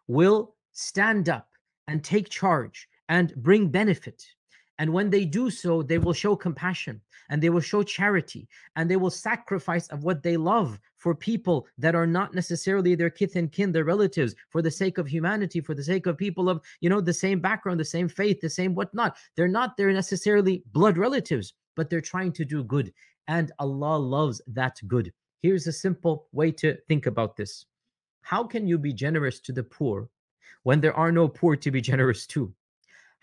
will 0.07 0.53
stand 0.71 1.29
up 1.29 1.47
and 1.87 2.03
take 2.03 2.29
charge 2.29 2.87
and 3.09 3.35
bring 3.37 3.69
benefit. 3.69 4.23
And 4.79 4.91
when 4.91 5.09
they 5.09 5.23
do 5.23 5.49
so, 5.49 5.83
they 5.83 5.99
will 5.99 6.13
show 6.13 6.35
compassion 6.35 6.99
and 7.29 7.41
they 7.41 7.49
will 7.49 7.61
show 7.61 7.83
charity 7.83 8.47
and 8.75 8.89
they 8.89 8.95
will 8.95 9.09
sacrifice 9.09 9.87
of 9.89 10.03
what 10.03 10.23
they 10.23 10.35
love 10.35 10.79
for 10.97 11.13
people 11.13 11.67
that 11.77 11.95
are 11.95 12.07
not 12.07 12.33
necessarily 12.33 12.95
their 12.95 13.09
kith 13.09 13.35
and 13.35 13.51
kin, 13.51 13.71
their 13.71 13.83
relatives, 13.83 14.35
for 14.49 14.61
the 14.61 14.71
sake 14.71 14.97
of 14.97 15.07
humanity, 15.07 15.61
for 15.61 15.75
the 15.75 15.83
sake 15.83 16.05
of 16.05 16.17
people 16.17 16.49
of, 16.49 16.61
you 16.81 16.89
know, 16.89 17.01
the 17.01 17.13
same 17.13 17.39
background, 17.39 17.79
the 17.79 17.85
same 17.85 18.07
faith, 18.07 18.41
the 18.41 18.49
same 18.49 18.73
whatnot. 18.73 19.15
They're 19.35 19.47
not 19.47 19.77
their 19.77 19.91
necessarily 19.91 20.63
blood 20.71 20.97
relatives, 20.97 21.53
but 21.75 21.89
they're 21.89 22.01
trying 22.01 22.31
to 22.33 22.45
do 22.45 22.63
good. 22.63 22.93
And 23.27 23.51
Allah 23.59 23.97
loves 23.97 24.41
that 24.47 24.79
good. 24.87 25.13
Here's 25.41 25.67
a 25.67 25.73
simple 25.73 26.27
way 26.31 26.51
to 26.51 26.77
think 26.87 27.05
about 27.05 27.35
this. 27.35 27.65
How 28.21 28.43
can 28.43 28.65
you 28.65 28.77
be 28.77 28.93
generous 28.93 29.39
to 29.41 29.51
the 29.51 29.63
poor 29.63 30.09
when 30.63 30.81
there 30.81 30.95
are 30.95 31.11
no 31.11 31.27
poor 31.27 31.55
to 31.57 31.71
be 31.71 31.81
generous 31.91 32.25
to? 32.27 32.53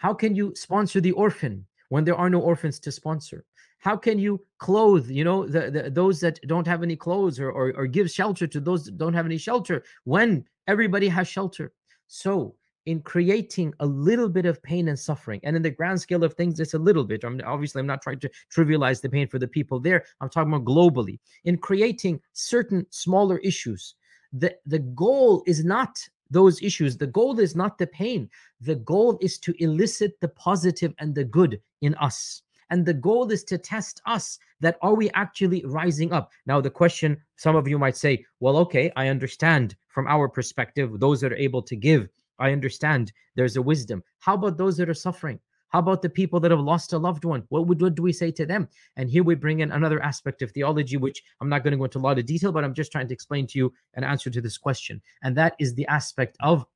How 0.00 0.14
can 0.14 0.34
you 0.34 0.54
sponsor 0.56 0.98
the 0.98 1.12
orphan 1.12 1.66
when 1.90 2.04
there 2.04 2.16
are 2.16 2.30
no 2.30 2.40
orphans 2.40 2.80
to 2.80 2.90
sponsor? 2.90 3.44
How 3.80 3.96
can 3.96 4.18
you 4.18 4.40
clothe, 4.56 5.10
you 5.10 5.24
know, 5.24 5.46
the, 5.46 5.70
the 5.70 5.90
those 5.90 6.20
that 6.20 6.40
don't 6.46 6.66
have 6.66 6.82
any 6.82 6.96
clothes 6.96 7.38
or, 7.38 7.50
or 7.50 7.74
or 7.76 7.86
give 7.86 8.10
shelter 8.10 8.46
to 8.46 8.60
those 8.60 8.86
that 8.86 8.96
don't 8.96 9.12
have 9.12 9.26
any 9.26 9.36
shelter 9.36 9.84
when 10.04 10.46
everybody 10.66 11.06
has 11.08 11.28
shelter? 11.28 11.72
So 12.06 12.54
in 12.86 13.02
creating 13.02 13.74
a 13.80 13.86
little 13.86 14.28
bit 14.30 14.46
of 14.46 14.62
pain 14.62 14.88
and 14.88 14.98
suffering. 14.98 15.38
And 15.42 15.54
in 15.54 15.60
the 15.60 15.70
grand 15.70 16.00
scale 16.00 16.24
of 16.24 16.32
things, 16.32 16.58
it's 16.60 16.72
a 16.72 16.78
little 16.78 17.04
bit. 17.04 17.22
I'm 17.22 17.38
obviously 17.44 17.80
I'm 17.80 17.86
not 17.86 18.00
trying 18.00 18.20
to 18.20 18.30
trivialize 18.50 19.02
the 19.02 19.10
pain 19.10 19.28
for 19.28 19.38
the 19.38 19.48
people 19.48 19.80
there. 19.80 20.04
I'm 20.22 20.30
talking 20.30 20.50
about 20.50 20.64
globally. 20.64 21.18
In 21.44 21.58
creating 21.58 22.22
certain 22.32 22.86
smaller 22.88 23.36
issues, 23.38 23.96
the, 24.32 24.56
the 24.64 24.78
goal 24.78 25.42
is 25.46 25.62
not 25.62 25.98
those 26.30 26.62
issues. 26.62 26.96
The 26.96 27.06
goal 27.06 27.38
is 27.40 27.56
not 27.56 27.78
the 27.78 27.86
pain. 27.86 28.30
The 28.60 28.76
goal 28.76 29.18
is 29.20 29.38
to 29.38 29.54
elicit 29.62 30.20
the 30.20 30.28
positive 30.28 30.94
and 30.98 31.14
the 31.14 31.24
good 31.24 31.60
in 31.80 31.94
us. 31.96 32.42
And 32.70 32.86
the 32.86 32.94
goal 32.94 33.30
is 33.32 33.42
to 33.44 33.58
test 33.58 34.00
us 34.06 34.38
that 34.60 34.78
are 34.80 34.94
we 34.94 35.10
actually 35.10 35.64
rising 35.64 36.12
up? 36.12 36.30
Now, 36.46 36.60
the 36.60 36.70
question 36.70 37.20
some 37.36 37.56
of 37.56 37.66
you 37.66 37.78
might 37.78 37.96
say, 37.96 38.24
well, 38.38 38.56
okay, 38.58 38.92
I 38.94 39.08
understand 39.08 39.74
from 39.88 40.06
our 40.06 40.28
perspective, 40.28 41.00
those 41.00 41.20
that 41.20 41.32
are 41.32 41.36
able 41.36 41.62
to 41.62 41.74
give 41.74 42.08
I 42.40 42.52
understand 42.52 43.12
there's 43.36 43.56
a 43.56 43.62
wisdom. 43.62 44.02
How 44.18 44.34
about 44.34 44.56
those 44.56 44.76
that 44.78 44.88
are 44.88 44.94
suffering? 44.94 45.38
How 45.70 45.78
about 45.78 46.02
the 46.02 46.10
people 46.10 46.40
that 46.40 46.50
have 46.50 46.60
lost 46.60 46.92
a 46.92 46.98
loved 46.98 47.24
one? 47.24 47.44
What, 47.48 47.66
would, 47.66 47.80
what 47.80 47.94
do 47.94 48.02
we 48.02 48.12
say 48.12 48.30
to 48.32 48.44
them? 48.44 48.68
And 48.96 49.08
here 49.08 49.22
we 49.22 49.34
bring 49.34 49.60
in 49.60 49.72
another 49.72 50.02
aspect 50.02 50.42
of 50.42 50.50
theology, 50.50 50.96
which 50.96 51.22
I'm 51.40 51.48
not 51.48 51.62
going 51.64 51.72
to 51.72 51.78
go 51.78 51.84
into 51.84 51.98
a 51.98 52.00
lot 52.00 52.18
of 52.18 52.26
detail, 52.26 52.52
but 52.52 52.64
I'm 52.64 52.74
just 52.74 52.92
trying 52.92 53.08
to 53.08 53.14
explain 53.14 53.46
to 53.48 53.58
you 53.58 53.72
an 53.94 54.04
answer 54.04 54.30
to 54.30 54.40
this 54.40 54.58
question. 54.58 55.00
And 55.22 55.36
that 55.36 55.54
is 55.58 55.74
the 55.74 55.86
aspect 55.86 56.36
of 56.40 56.66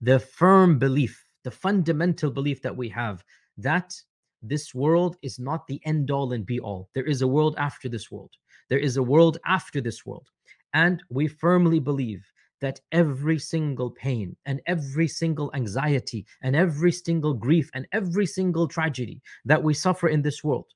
the 0.00 0.18
firm 0.20 0.78
belief, 0.78 1.24
the 1.44 1.50
fundamental 1.50 2.30
belief 2.30 2.62
that 2.62 2.76
we 2.76 2.88
have 2.90 3.24
that 3.56 3.94
this 4.42 4.74
world 4.74 5.16
is 5.22 5.38
not 5.38 5.66
the 5.66 5.80
end 5.84 6.10
all 6.10 6.32
and 6.32 6.46
be 6.46 6.60
all. 6.60 6.88
There 6.94 7.04
is 7.04 7.22
a 7.22 7.28
world 7.28 7.56
after 7.58 7.88
this 7.88 8.10
world. 8.10 8.30
There 8.68 8.78
is 8.78 8.96
a 8.96 9.02
world 9.02 9.38
after 9.46 9.80
this 9.80 10.06
world. 10.06 10.28
And 10.74 11.02
we 11.10 11.26
firmly 11.26 11.80
believe 11.80 12.24
that 12.60 12.80
every 12.92 13.38
single 13.38 13.90
pain 13.90 14.36
and 14.46 14.60
every 14.66 15.08
single 15.08 15.50
anxiety 15.54 16.26
and 16.42 16.56
every 16.56 16.92
single 16.92 17.34
grief 17.34 17.70
and 17.74 17.86
every 17.92 18.26
single 18.26 18.66
tragedy 18.66 19.22
that 19.44 19.62
we 19.62 19.74
suffer 19.74 20.08
in 20.08 20.22
this 20.22 20.42
world, 20.42 20.66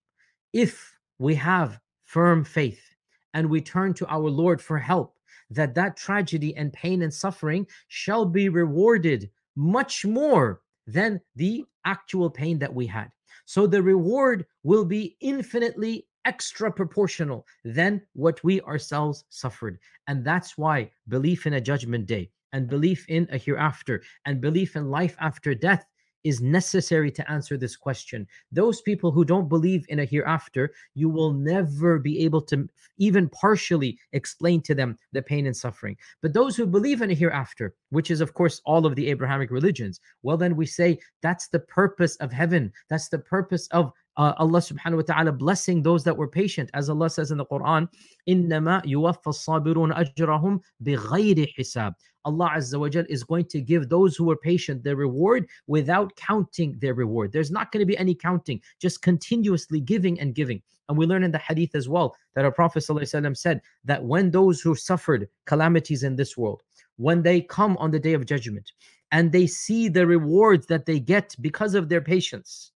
if 0.52 0.94
we 1.18 1.34
have 1.34 1.80
firm 2.04 2.44
faith 2.44 2.94
and 3.34 3.48
we 3.48 3.60
turn 3.60 3.94
to 3.94 4.06
our 4.08 4.28
Lord 4.28 4.60
for 4.60 4.78
help, 4.78 5.16
that 5.50 5.74
that 5.74 5.96
tragedy 5.96 6.56
and 6.56 6.72
pain 6.72 7.02
and 7.02 7.12
suffering 7.12 7.66
shall 7.88 8.24
be 8.24 8.48
rewarded 8.48 9.30
much 9.56 10.04
more 10.04 10.60
than 10.86 11.20
the 11.36 11.64
actual 11.84 12.30
pain 12.30 12.58
that 12.58 12.72
we 12.72 12.86
had. 12.86 13.10
So 13.44 13.66
the 13.66 13.82
reward 13.82 14.46
will 14.62 14.84
be 14.84 15.16
infinitely 15.20 16.06
extra 16.24 16.70
proportional 16.70 17.46
than 17.64 18.02
what 18.14 18.42
we 18.44 18.60
ourselves 18.62 19.24
suffered. 19.30 19.78
And 20.06 20.24
that's 20.24 20.56
why 20.56 20.90
belief 21.08 21.46
in 21.46 21.54
a 21.54 21.60
judgment 21.60 22.06
day 22.06 22.30
and 22.52 22.68
belief 22.68 23.04
in 23.08 23.26
a 23.30 23.38
hereafter 23.38 24.02
and 24.26 24.40
belief 24.40 24.76
in 24.76 24.90
life 24.90 25.16
after 25.20 25.54
death 25.54 25.86
is 26.24 26.40
necessary 26.40 27.10
to 27.10 27.30
answer 27.30 27.56
this 27.56 27.76
question. 27.76 28.26
Those 28.50 28.80
people 28.80 29.10
who 29.10 29.24
don't 29.24 29.48
believe 29.48 29.84
in 29.88 30.00
a 30.00 30.04
hereafter, 30.04 30.72
you 30.94 31.08
will 31.08 31.32
never 31.32 31.98
be 31.98 32.20
able 32.24 32.42
to 32.42 32.68
even 32.98 33.28
partially 33.30 33.98
explain 34.12 34.62
to 34.62 34.74
them 34.74 34.96
the 35.12 35.22
pain 35.22 35.46
and 35.46 35.56
suffering. 35.56 35.96
But 36.20 36.32
those 36.32 36.56
who 36.56 36.66
believe 36.66 37.02
in 37.02 37.10
a 37.10 37.14
hereafter, 37.14 37.74
which 37.90 38.10
is, 38.10 38.20
of 38.20 38.34
course, 38.34 38.60
all 38.64 38.86
of 38.86 38.94
the 38.94 39.08
Abrahamic 39.08 39.50
religions, 39.50 40.00
well, 40.22 40.36
then 40.36 40.56
we 40.56 40.66
say 40.66 40.98
that's 41.22 41.48
the 41.48 41.60
purpose 41.60 42.16
of 42.16 42.32
heaven. 42.32 42.72
That's 42.88 43.08
the 43.08 43.18
purpose 43.18 43.66
of 43.68 43.92
uh, 44.17 44.33
Allah 44.37 44.59
subhanahu 44.59 44.97
wa 44.97 45.01
ta'ala 45.01 45.31
blessing 45.31 45.83
those 45.83 46.03
that 46.03 46.17
were 46.17 46.27
patient. 46.27 46.69
As 46.73 46.89
Allah 46.89 47.09
says 47.09 47.31
in 47.31 47.37
the 47.37 47.45
Quran, 47.45 47.87
إِنَّمَا 48.27 48.85
يُوَفَّ 48.85 49.23
الصَّابِرُونَ 49.23 49.93
أَجْرَهُم 49.95 50.59
بِغَيْرِ 50.83 51.53
حِسَابٍ 51.57 51.93
Allah 52.25 52.51
Azza 52.55 52.77
wa 52.77 52.89
Jal 52.89 53.05
is 53.07 53.23
going 53.23 53.45
to 53.45 53.61
give 53.61 53.87
those 53.87 54.17
who 54.17 54.29
are 54.29 54.35
patient 54.35 54.83
their 54.83 54.97
reward 54.97 55.47
without 55.67 56.13
counting 56.17 56.77
their 56.79 56.93
reward. 56.93 57.31
There's 57.31 57.51
not 57.51 57.71
going 57.71 57.79
to 57.79 57.85
be 57.85 57.97
any 57.97 58.13
counting, 58.13 58.59
just 58.81 59.01
continuously 59.01 59.79
giving 59.79 60.19
and 60.19 60.35
giving. 60.35 60.61
And 60.89 60.97
we 60.97 61.05
learn 61.05 61.23
in 61.23 61.31
the 61.31 61.37
hadith 61.37 61.73
as 61.73 61.87
well 61.87 62.15
that 62.35 62.43
our 62.43 62.51
Prophet 62.51 62.83
ﷺ 62.83 63.37
said 63.37 63.61
that 63.85 64.03
when 64.03 64.31
those 64.31 64.59
who 64.59 64.75
suffered 64.75 65.29
calamities 65.45 66.03
in 66.03 66.17
this 66.17 66.35
world, 66.35 66.63
when 66.97 67.21
they 67.21 67.39
come 67.41 67.77
on 67.77 67.91
the 67.91 67.99
day 67.99 68.13
of 68.13 68.25
judgment 68.25 68.71
and 69.11 69.31
they 69.31 69.47
see 69.47 69.87
the 69.87 70.05
rewards 70.05 70.65
that 70.67 70.85
they 70.85 70.99
get 70.99 71.33
because 71.39 71.75
of 71.75 71.87
their 71.87 72.01
patience, 72.01 72.70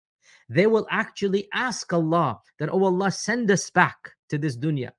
they 0.50 0.68
will 0.68 0.88
actually 0.92 1.48
ask 1.54 1.92
Allah 1.92 2.40
that, 2.60 2.70
oh 2.72 2.84
Allah, 2.84 3.12
send 3.12 3.50
us 3.52 3.70
back 3.70 4.12
to 4.30 4.38
this 4.38 4.58
dunya 4.58 4.92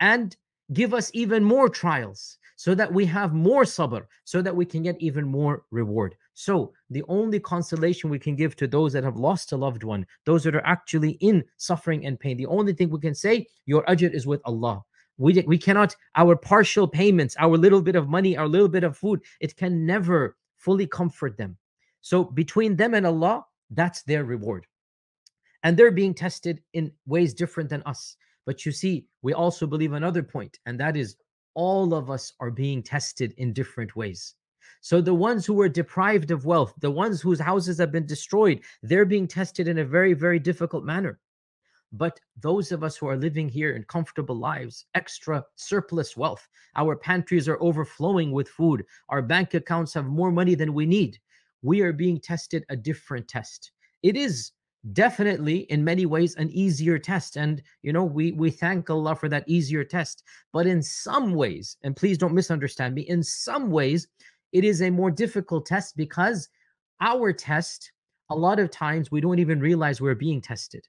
and 0.00 0.36
give 0.72 0.94
us 0.94 1.10
even 1.14 1.44
more 1.44 1.68
trials 1.68 2.38
so 2.56 2.74
that 2.74 2.92
we 2.92 3.04
have 3.04 3.34
more 3.34 3.64
sabr, 3.64 4.06
so 4.24 4.40
that 4.40 4.54
we 4.54 4.64
can 4.64 4.82
get 4.82 4.96
even 5.00 5.26
more 5.26 5.64
reward. 5.70 6.14
So, 6.34 6.72
the 6.90 7.02
only 7.08 7.38
consolation 7.38 8.10
we 8.10 8.18
can 8.18 8.36
give 8.36 8.56
to 8.56 8.66
those 8.66 8.92
that 8.92 9.04
have 9.04 9.16
lost 9.16 9.52
a 9.52 9.56
loved 9.56 9.84
one, 9.84 10.06
those 10.24 10.44
that 10.44 10.54
are 10.54 10.66
actually 10.66 11.12
in 11.20 11.44
suffering 11.58 12.06
and 12.06 12.18
pain, 12.18 12.36
the 12.36 12.46
only 12.46 12.72
thing 12.72 12.90
we 12.90 13.00
can 13.00 13.14
say, 13.14 13.46
your 13.66 13.84
ajr 13.84 14.12
is 14.12 14.26
with 14.26 14.40
Allah. 14.44 14.82
We, 15.16 15.44
we 15.46 15.58
cannot, 15.58 15.94
our 16.16 16.34
partial 16.34 16.88
payments, 16.88 17.36
our 17.38 17.56
little 17.56 17.82
bit 17.82 17.94
of 17.94 18.08
money, 18.08 18.36
our 18.36 18.48
little 18.48 18.68
bit 18.68 18.82
of 18.82 18.96
food, 18.96 19.20
it 19.40 19.56
can 19.56 19.86
never 19.86 20.36
fully 20.56 20.86
comfort 20.86 21.36
them. 21.36 21.56
So, 22.00 22.24
between 22.24 22.76
them 22.76 22.94
and 22.94 23.06
Allah, 23.06 23.44
that's 23.70 24.02
their 24.02 24.24
reward 24.24 24.66
and 25.64 25.76
they're 25.76 25.90
being 25.90 26.14
tested 26.14 26.62
in 26.74 26.92
ways 27.06 27.34
different 27.34 27.70
than 27.70 27.82
us. 27.84 28.16
But 28.46 28.64
you 28.64 28.72
see, 28.72 29.06
we 29.22 29.32
also 29.32 29.66
believe 29.66 29.94
another 29.94 30.22
point, 30.22 30.58
and 30.66 30.78
that 30.78 30.96
is 30.96 31.16
all 31.54 31.94
of 31.94 32.10
us 32.10 32.32
are 32.38 32.50
being 32.50 32.82
tested 32.82 33.32
in 33.38 33.52
different 33.52 33.96
ways. 33.96 34.34
So 34.82 35.00
the 35.00 35.14
ones 35.14 35.46
who 35.46 35.54
were 35.54 35.68
deprived 35.68 36.30
of 36.30 36.44
wealth, 36.44 36.74
the 36.80 36.90
ones 36.90 37.22
whose 37.22 37.40
houses 37.40 37.78
have 37.78 37.90
been 37.90 38.06
destroyed, 38.06 38.60
they're 38.82 39.06
being 39.06 39.26
tested 39.26 39.66
in 39.66 39.78
a 39.78 39.84
very, 39.84 40.12
very 40.12 40.38
difficult 40.38 40.84
manner. 40.84 41.18
But 41.90 42.20
those 42.42 42.72
of 42.72 42.82
us 42.82 42.96
who 42.96 43.06
are 43.06 43.16
living 43.16 43.48
here 43.48 43.76
in 43.76 43.84
comfortable 43.84 44.36
lives, 44.36 44.84
extra 44.94 45.44
surplus 45.54 46.16
wealth, 46.16 46.46
our 46.76 46.96
pantries 46.96 47.48
are 47.48 47.62
overflowing 47.62 48.32
with 48.32 48.48
food, 48.48 48.84
our 49.08 49.22
bank 49.22 49.54
accounts 49.54 49.94
have 49.94 50.06
more 50.06 50.32
money 50.32 50.54
than 50.54 50.74
we 50.74 50.84
need, 50.86 51.18
we 51.62 51.80
are 51.80 51.92
being 51.92 52.20
tested 52.20 52.64
a 52.68 52.76
different 52.76 53.28
test. 53.28 53.70
It 54.02 54.16
is 54.16 54.50
definitely 54.92 55.58
in 55.70 55.82
many 55.82 56.06
ways 56.06 56.34
an 56.36 56.50
easier 56.50 56.98
test. 56.98 57.36
And 57.36 57.62
you 57.82 57.92
know 57.92 58.04
we 58.04 58.32
we 58.32 58.50
thank 58.50 58.90
allah 58.90 59.14
for 59.14 59.28
that 59.28 59.48
easier 59.48 59.84
test. 59.84 60.22
But 60.52 60.66
in 60.66 60.82
some 60.82 61.34
ways 61.34 61.76
and 61.82 61.96
please 61.96 62.18
don't 62.18 62.34
misunderstand 62.34 62.94
me 62.94 63.02
in 63.02 63.22
some 63.22 63.70
ways 63.70 64.08
it 64.52 64.64
is 64.64 64.82
a 64.82 64.90
more 64.90 65.10
difficult 65.10 65.66
test 65.66 65.96
because 65.96 66.48
our 67.00 67.32
test 67.32 67.92
a 68.30 68.36
lot 68.36 68.58
of 68.58 68.70
times 68.70 69.10
we 69.10 69.20
don't 69.20 69.38
even 69.38 69.60
realize 69.60 70.00
we're 70.00 70.14
being 70.14 70.40
tested. 70.40 70.86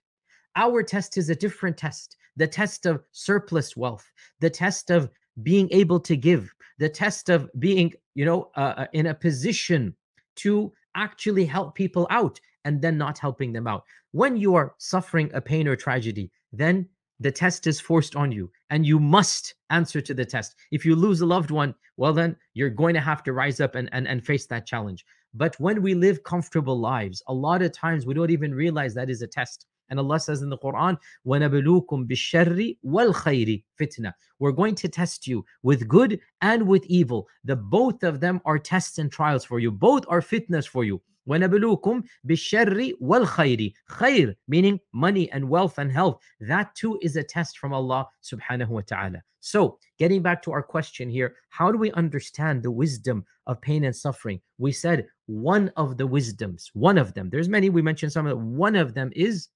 Our 0.56 0.84
test 0.84 1.18
is 1.18 1.30
a 1.30 1.36
different 1.36 1.78
test. 1.78 2.16
The 2.38 2.48
test 2.48 2.86
of 2.86 3.02
surplus 3.12 3.78
wealth 3.78 4.06
the 4.40 4.50
test 4.50 4.92
of 4.92 5.10
being 5.44 5.68
able 5.72 6.00
to 6.00 6.16
give 6.16 6.54
the 6.80 6.90
test 6.90 7.30
of 7.30 7.50
being 7.60 7.94
you 8.14 8.26
know 8.26 8.50
uh, 8.56 8.74
uh 8.78 8.88
in 8.94 9.08
a 9.08 9.14
position 9.14 9.96
to 10.36 10.72
actually 10.96 11.46
help 11.46 11.76
people 11.76 12.08
out 12.10 12.40
and 12.65 12.83
then 12.83 12.99
not 12.99 13.19
helping 13.19 13.53
them 13.53 13.67
out. 13.67 13.85
When 14.13 14.37
you 14.37 14.55
are 14.55 14.75
suffering 14.79 15.31
a 15.33 15.41
pain 15.41 15.69
or 15.69 15.77
tragedy, 15.77 16.31
then 16.53 16.89
the 17.21 17.31
test 17.31 17.67
is 17.67 17.81
forced 17.81 18.17
on 18.17 18.33
you 18.33 18.51
and 18.71 18.87
you 18.87 18.99
must 18.99 19.55
answer 19.69 20.01
to 20.01 20.15
the 20.15 20.25
test. 20.25 20.57
If 20.71 20.85
you 20.85 20.97
lose 20.97 21.21
a 21.21 21.27
loved 21.27 21.51
one, 21.51 21.75
well, 21.97 22.13
then 22.13 22.37
you're 22.55 22.71
going 22.71 22.95
to 22.95 23.01
have 23.01 23.23
to 23.25 23.33
rise 23.33 23.61
up 23.61 23.75
and, 23.75 23.89
and, 23.93 24.09
and 24.09 24.25
face 24.25 24.47
that 24.47 24.67
challenge. 24.67 25.05
But 25.35 25.55
when 25.61 25.83
we 25.83 25.95
live 25.95 26.25
comfortable 26.25 26.79
lives, 26.79 27.23
a 27.29 27.35
lot 27.35 27.63
of 27.63 27.73
times 27.73 28.05
we 28.05 28.15
don't 28.15 28.31
even 28.31 28.55
realize 28.55 28.95
that 28.95 29.11
is 29.11 29.23
a 29.23 29.27
test. 29.27 29.67
And 29.91 29.99
Allah 29.99 30.21
says 30.21 30.41
in 30.43 30.49
the 30.49 30.59
Quran, 30.59 30.97
وَنَبْلُوكُمْ 31.27 32.09
بِالشَّرِّ 32.09 32.79
وَالْخَيْرِ 32.85 33.63
fitna. 33.79 34.13
We're 34.39 34.53
going 34.53 34.77
to 34.77 34.89
test 34.89 35.27
you 35.27 35.45
with 35.63 35.89
good 35.89 36.21
and 36.41 36.67
with 36.67 36.85
evil. 36.87 37.29
The 37.45 37.57
both 37.57 38.03
of 38.03 38.21
them 38.21 38.41
are 38.45 38.59
tests 38.59 38.99
and 38.99 39.11
trials 39.11 39.45
for 39.45 39.59
you. 39.59 39.71
Both 39.71 40.05
are 40.09 40.23
fitness 40.23 40.67
for 40.67 40.85
you. 40.85 41.03
وَنَبْلُوكُمْ 41.29 42.03
بِالشَّرِّ 42.29 42.93
وَالْخَيْرِ 43.01 43.73
Khair, 43.89 44.35
meaning 44.49 44.81
money 44.93 45.31
and 45.31 45.49
wealth 45.49 45.79
and 45.79 45.93
health. 45.93 46.21
That 46.41 46.75
too 46.75 46.99
is 47.03 47.17
a 47.17 47.23
test 47.23 47.59
from 47.59 47.73
Allah 47.73 48.09
subhanahu 48.23 48.69
wa 48.69 48.81
ta'ala. 48.81 49.23
So, 49.41 49.79
getting 49.99 50.23
back 50.23 50.43
to 50.43 50.53
our 50.53 50.63
question 50.63 51.09
here, 51.09 51.37
how 51.49 51.73
do 51.73 51.79
we 51.79 51.93
understand 51.93 52.63
the 52.63 52.71
wisdom 52.71 53.25
of 53.47 53.61
pain 53.61 53.85
and 53.85 53.97
suffering? 53.97 54.41
We 54.59 54.73
said 54.73 55.07
one 55.27 55.73
of 55.77 55.97
the 55.97 56.07
wisdoms, 56.07 56.71
one 56.75 56.99
of 56.99 57.15
them, 57.15 57.31
there's 57.31 57.49
many, 57.49 57.71
we 57.71 57.81
mentioned 57.81 58.13
some 58.13 58.27
of 58.27 58.37
them, 58.37 58.57
one 58.57 58.77
of 58.77 58.93
them 58.93 59.11
is 59.15 59.49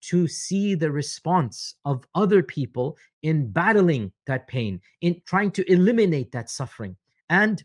to 0.00 0.28
see 0.28 0.76
the 0.76 0.92
response 0.92 1.74
of 1.84 2.04
other 2.14 2.42
people 2.42 2.96
in 3.22 3.50
battling 3.50 4.12
that 4.26 4.46
pain, 4.46 4.80
in 5.00 5.20
trying 5.26 5.50
to 5.50 5.72
eliminate 5.72 6.30
that 6.30 6.48
suffering. 6.48 6.96
And 7.28 7.62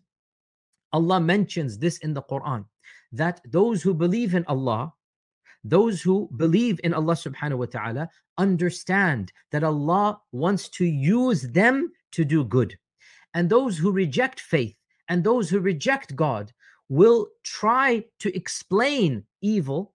Allah 0.91 1.19
mentions 1.19 1.77
this 1.77 1.97
in 1.99 2.13
the 2.13 2.23
Quran 2.23 2.65
that 3.12 3.40
those 3.44 3.82
who 3.82 3.94
believe 3.94 4.34
in 4.34 4.44
Allah, 4.46 4.92
Those 5.64 6.00
who 6.02 6.30
believe 6.36 6.80
in 6.84 6.94
Allah 6.94 7.14
subhanahu 7.14 7.58
wa 7.58 7.66
ta'ala 7.66 8.08
understand 8.38 9.32
that 9.50 9.64
Allah 9.64 10.20
wants 10.32 10.68
to 10.70 10.84
use 10.84 11.42
them 11.42 11.92
to 12.12 12.24
do 12.24 12.44
good. 12.44 12.78
And 13.34 13.50
those 13.50 13.76
who 13.76 13.92
reject 13.92 14.40
faith 14.40 14.76
and 15.08 15.22
those 15.22 15.50
who 15.50 15.60
reject 15.60 16.14
God 16.16 16.52
will 16.88 17.28
try 17.44 18.04
to 18.20 18.34
explain 18.34 19.24
evil 19.42 19.94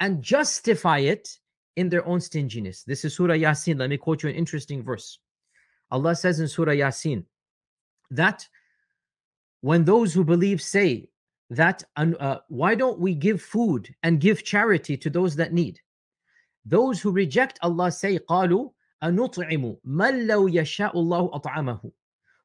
and 0.00 0.22
justify 0.22 0.98
it 0.98 1.28
in 1.76 1.88
their 1.88 2.06
own 2.06 2.20
stinginess. 2.20 2.84
This 2.84 3.04
is 3.04 3.16
Surah 3.16 3.34
Yasin. 3.34 3.78
Let 3.78 3.90
me 3.90 3.96
quote 3.96 4.22
you 4.22 4.28
an 4.28 4.36
interesting 4.36 4.82
verse. 4.82 5.18
Allah 5.90 6.14
says 6.14 6.40
in 6.40 6.46
Surah 6.46 6.72
Yasin 6.72 7.24
that 8.10 8.46
when 9.60 9.84
those 9.84 10.12
who 10.12 10.24
believe 10.24 10.60
say 10.62 11.08
that, 11.49 11.83
uh, 11.95 12.37
why 12.47 12.75
don't 12.75 12.99
we 12.99 13.15
give 13.15 13.41
food 13.41 13.93
and 14.03 14.19
give 14.19 14.43
charity 14.43 14.95
to 14.97 15.09
those 15.09 15.35
that 15.35 15.53
need? 15.53 15.79
Those 16.65 17.01
who 17.01 17.11
reject 17.11 17.59
Allah 17.61 17.91
say, 17.91 18.19
قالوا 18.19 18.69
أنطعم 19.03 19.77
من 19.85 20.27
لو 20.27 20.47
يشاء 20.47 20.93
الله 20.95 21.41
أطعمه. 21.41 21.91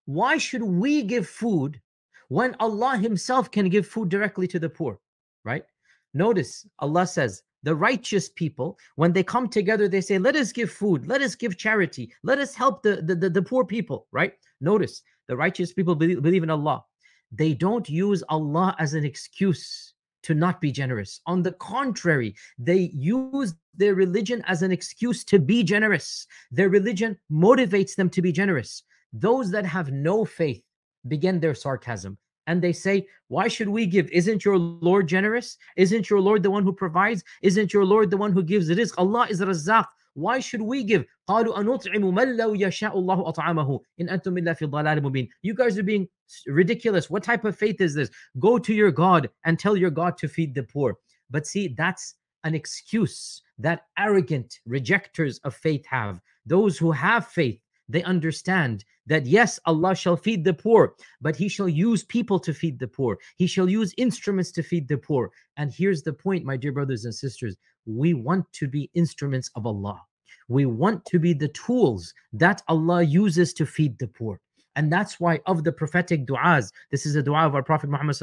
Why 0.07 0.39
should 0.39 0.63
we 0.63 1.03
give 1.03 1.29
food 1.29 1.81
when 2.29 2.55
Allah 2.61 2.97
Himself 2.97 3.51
can 3.51 3.69
give 3.69 3.87
food 3.87 4.09
directly 4.09 4.47
to 4.49 4.59
the 4.59 4.69
poor? 4.69 4.99
Right? 5.45 5.65
Notice 6.15 6.67
Allah 6.79 7.07
says, 7.07 7.43
the 7.65 7.75
righteous 7.75 8.29
people, 8.29 8.79
when 8.97 9.13
they 9.13 9.23
come 9.23 9.49
together, 9.49 9.89
they 9.89 10.03
say, 10.03 10.19
Let 10.19 10.37
us 10.37 10.53
give 10.53 10.71
food, 10.71 11.09
let 11.09 11.23
us 11.23 11.35
give 11.35 11.57
charity, 11.57 12.13
let 12.23 12.39
us 12.39 12.55
help 12.55 12.83
the, 12.83 12.97
the, 13.03 13.15
the, 13.15 13.31
the 13.31 13.43
poor 13.43 13.65
people, 13.65 14.07
right? 14.13 14.35
Notice 14.61 15.03
the 15.29 15.37
righteous 15.37 15.73
people 15.73 15.95
believe, 15.95 16.23
believe 16.23 16.43
in 16.43 16.51
Allah. 16.51 16.85
They 17.32 17.54
don't 17.54 17.88
use 17.90 18.24
Allah 18.30 18.76
as 18.80 18.94
an 18.94 19.06
excuse 19.06 19.94
to 20.24 20.34
not 20.34 20.60
be 20.60 20.72
generous. 20.72 21.22
On 21.26 21.42
the 21.42 21.54
contrary, 21.54 22.36
they 22.58 22.92
use 22.94 23.54
their 23.76 23.96
religion 23.96 24.44
as 24.48 24.62
an 24.62 24.72
excuse 24.72 25.24
to 25.26 25.40
be 25.40 25.64
generous. 25.64 26.28
Their 26.52 26.70
religion 26.70 27.18
motivates 27.32 27.96
them 27.96 28.10
to 28.12 28.22
be 28.22 28.32
generous. 28.32 28.84
Those 29.14 29.52
that 29.52 29.66
have 29.66 29.92
no 29.92 30.26
faith 30.26 30.62
begin 31.08 31.40
their 31.40 31.56
sarcasm 31.56 32.18
and 32.50 32.62
they 32.64 32.74
say, 32.74 33.08
Why 33.28 33.48
should 33.48 33.70
we 33.70 33.86
give? 33.86 34.10
Isn't 34.10 34.44
your 34.44 34.58
Lord 34.58 35.08
generous? 35.08 35.56
Isn't 35.78 36.10
your 36.10 36.20
Lord 36.20 36.42
the 36.42 36.50
one 36.50 36.64
who 36.64 36.74
provides? 36.74 37.24
Isn't 37.44 37.72
your 37.74 37.86
Lord 37.86 38.10
the 38.10 38.18
one 38.18 38.32
who 38.32 38.42
gives 38.42 38.70
rizq? 38.70 38.96
Allah 38.98 39.28
is 39.30 39.40
Razzaq. 39.40 39.86
Why 40.14 40.40
should 40.40 40.62
we 40.62 40.84
give? 40.84 41.06
You 41.30 41.54
guys 45.56 45.78
are 45.78 45.84
being 45.84 46.08
ridiculous. 46.48 47.10
What 47.10 47.24
type 47.24 47.46
of 47.46 47.58
faith 47.58 47.82
is 47.82 47.94
this? 47.96 48.10
Go 48.40 48.60
to 48.60 48.74
your 48.74 48.92
God 48.92 49.30
and 49.46 49.58
tell 49.58 49.78
your 49.78 49.92
God 49.92 50.18
to 50.18 50.28
feed 50.28 50.54
the 50.56 50.64
poor. 50.64 50.98
But 51.30 51.48
see, 51.48 51.70
that's 51.78 52.16
an 52.44 52.56
excuse 52.56 53.42
that 53.58 53.86
arrogant 53.98 54.60
rejectors 54.66 55.40
of 55.40 55.56
faith 55.56 55.86
have. 55.86 56.22
Those 56.46 56.78
who 56.78 56.92
have 56.92 57.28
faith, 57.28 57.60
they 57.88 58.04
understand 58.04 58.86
that 59.08 59.26
yes, 59.26 59.60
Allah 59.66 59.96
shall 59.96 60.16
feed 60.16 60.44
the 60.44 60.54
poor, 60.54 60.94
but 61.22 61.36
He 61.36 61.50
shall 61.50 61.68
use 61.68 62.04
people 62.04 62.40
to 62.40 62.54
feed 62.54 62.80
the 62.80 62.88
poor. 62.88 63.18
He 63.38 63.48
shall 63.48 63.68
use 63.70 63.94
instruments 63.98 64.52
to 64.54 64.64
feed 64.64 64.88
the 64.88 64.98
poor. 64.98 65.32
And 65.58 65.72
here's 65.72 66.04
the 66.04 66.14
point, 66.14 66.46
my 66.46 66.56
dear 66.58 66.72
brothers 66.72 67.06
and 67.06 67.14
sisters 67.14 67.56
we 67.90 68.14
want 68.14 68.52
to 68.54 68.68
be 68.68 68.90
instruments 68.94 69.50
of 69.56 69.66
Allah. 69.66 70.02
We 70.48 70.66
want 70.66 71.06
to 71.06 71.20
be 71.20 71.34
the 71.34 71.48
tools 71.50 72.14
that 72.34 72.62
Allah 72.68 73.02
uses 73.04 73.54
to 73.54 73.66
feed 73.66 73.98
the 74.00 74.08
poor. 74.08 74.40
And 74.76 74.92
that's 74.92 75.20
why 75.20 75.40
of 75.46 75.64
the 75.64 75.72
prophetic 75.72 76.26
du'as, 76.26 76.72
this 76.92 77.06
is 77.06 77.16
a 77.16 77.24
dua 77.24 77.46
of 77.46 77.56
our 77.56 77.64
Prophet 77.64 77.90
Muhammad 77.90 78.16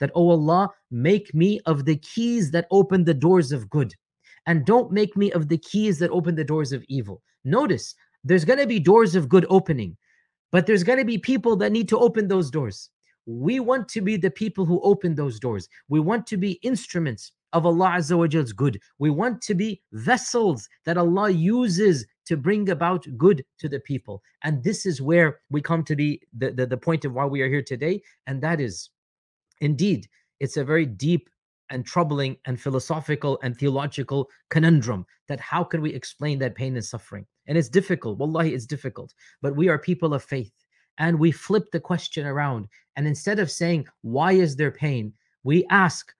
that, 0.00 0.10
Oh 0.14 0.30
Allah, 0.30 0.70
make 0.90 1.32
me 1.34 1.60
of 1.66 1.84
the 1.84 1.96
keys 1.96 2.50
that 2.50 2.66
open 2.70 3.04
the 3.04 3.14
doors 3.14 3.52
of 3.52 3.70
good. 3.70 3.94
And 4.46 4.66
don't 4.66 4.92
make 4.92 5.16
me 5.16 5.32
of 5.32 5.48
the 5.48 5.58
keys 5.58 5.98
that 6.00 6.10
open 6.10 6.34
the 6.34 6.44
doors 6.44 6.72
of 6.72 6.84
evil. 6.88 7.22
Notice, 7.44 7.94
there's 8.24 8.44
going 8.44 8.58
to 8.58 8.66
be 8.66 8.78
doors 8.78 9.14
of 9.14 9.28
good 9.28 9.46
opening. 9.48 9.96
But 10.52 10.66
there's 10.66 10.84
going 10.84 10.98
to 10.98 11.04
be 11.04 11.18
people 11.18 11.56
that 11.56 11.72
need 11.72 11.88
to 11.88 11.98
open 11.98 12.28
those 12.28 12.50
doors. 12.50 12.90
We 13.26 13.58
want 13.58 13.88
to 13.88 14.00
be 14.02 14.16
the 14.16 14.30
people 14.30 14.66
who 14.66 14.80
open 14.82 15.14
those 15.14 15.40
doors. 15.40 15.68
We 15.88 16.00
want 16.00 16.26
to 16.26 16.36
be 16.36 16.60
instruments 16.62 17.32
of 17.54 17.64
Allah 17.64 17.94
Azza 17.96 18.18
wa 18.18 18.26
Jal's 18.26 18.52
good. 18.52 18.78
We 18.98 19.10
want 19.10 19.40
to 19.42 19.54
be 19.54 19.80
vessels 19.92 20.68
that 20.84 20.98
Allah 20.98 21.30
uses 21.30 22.04
to 22.26 22.36
bring 22.36 22.68
about 22.68 23.06
good 23.16 23.44
to 23.60 23.68
the 23.68 23.80
people. 23.80 24.22
And 24.42 24.62
this 24.62 24.84
is 24.84 25.00
where 25.00 25.40
we 25.50 25.62
come 25.62 25.84
to 25.84 25.94
the, 25.94 26.20
the, 26.36 26.50
the, 26.50 26.66
the 26.66 26.76
point 26.76 27.04
of 27.04 27.12
why 27.12 27.24
we 27.24 27.40
are 27.42 27.48
here 27.48 27.62
today. 27.62 28.02
And 28.26 28.42
that 28.42 28.60
is, 28.60 28.90
indeed, 29.60 30.08
it's 30.40 30.56
a 30.56 30.64
very 30.64 30.84
deep 30.84 31.30
and 31.70 31.86
troubling 31.86 32.36
and 32.44 32.60
philosophical 32.60 33.38
and 33.42 33.56
theological 33.56 34.28
conundrum 34.50 35.06
that 35.28 35.40
how 35.40 35.64
can 35.64 35.80
we 35.80 35.94
explain 35.94 36.38
that 36.40 36.54
pain 36.54 36.74
and 36.74 36.84
suffering? 36.84 37.24
And 37.46 37.56
it's 37.56 37.68
difficult. 37.68 38.18
Wallahi, 38.18 38.52
it's 38.52 38.66
difficult. 38.66 39.14
But 39.40 39.56
we 39.56 39.68
are 39.68 39.78
people 39.78 40.12
of 40.12 40.24
faith. 40.24 40.52
And 40.98 41.18
we 41.18 41.30
flip 41.30 41.64
the 41.72 41.80
question 41.80 42.26
around. 42.26 42.68
And 42.96 43.06
instead 43.06 43.38
of 43.38 43.50
saying, 43.50 43.86
why 44.02 44.32
is 44.32 44.56
there 44.56 44.70
pain? 44.70 45.12
We 45.42 45.66
ask, 45.70 46.12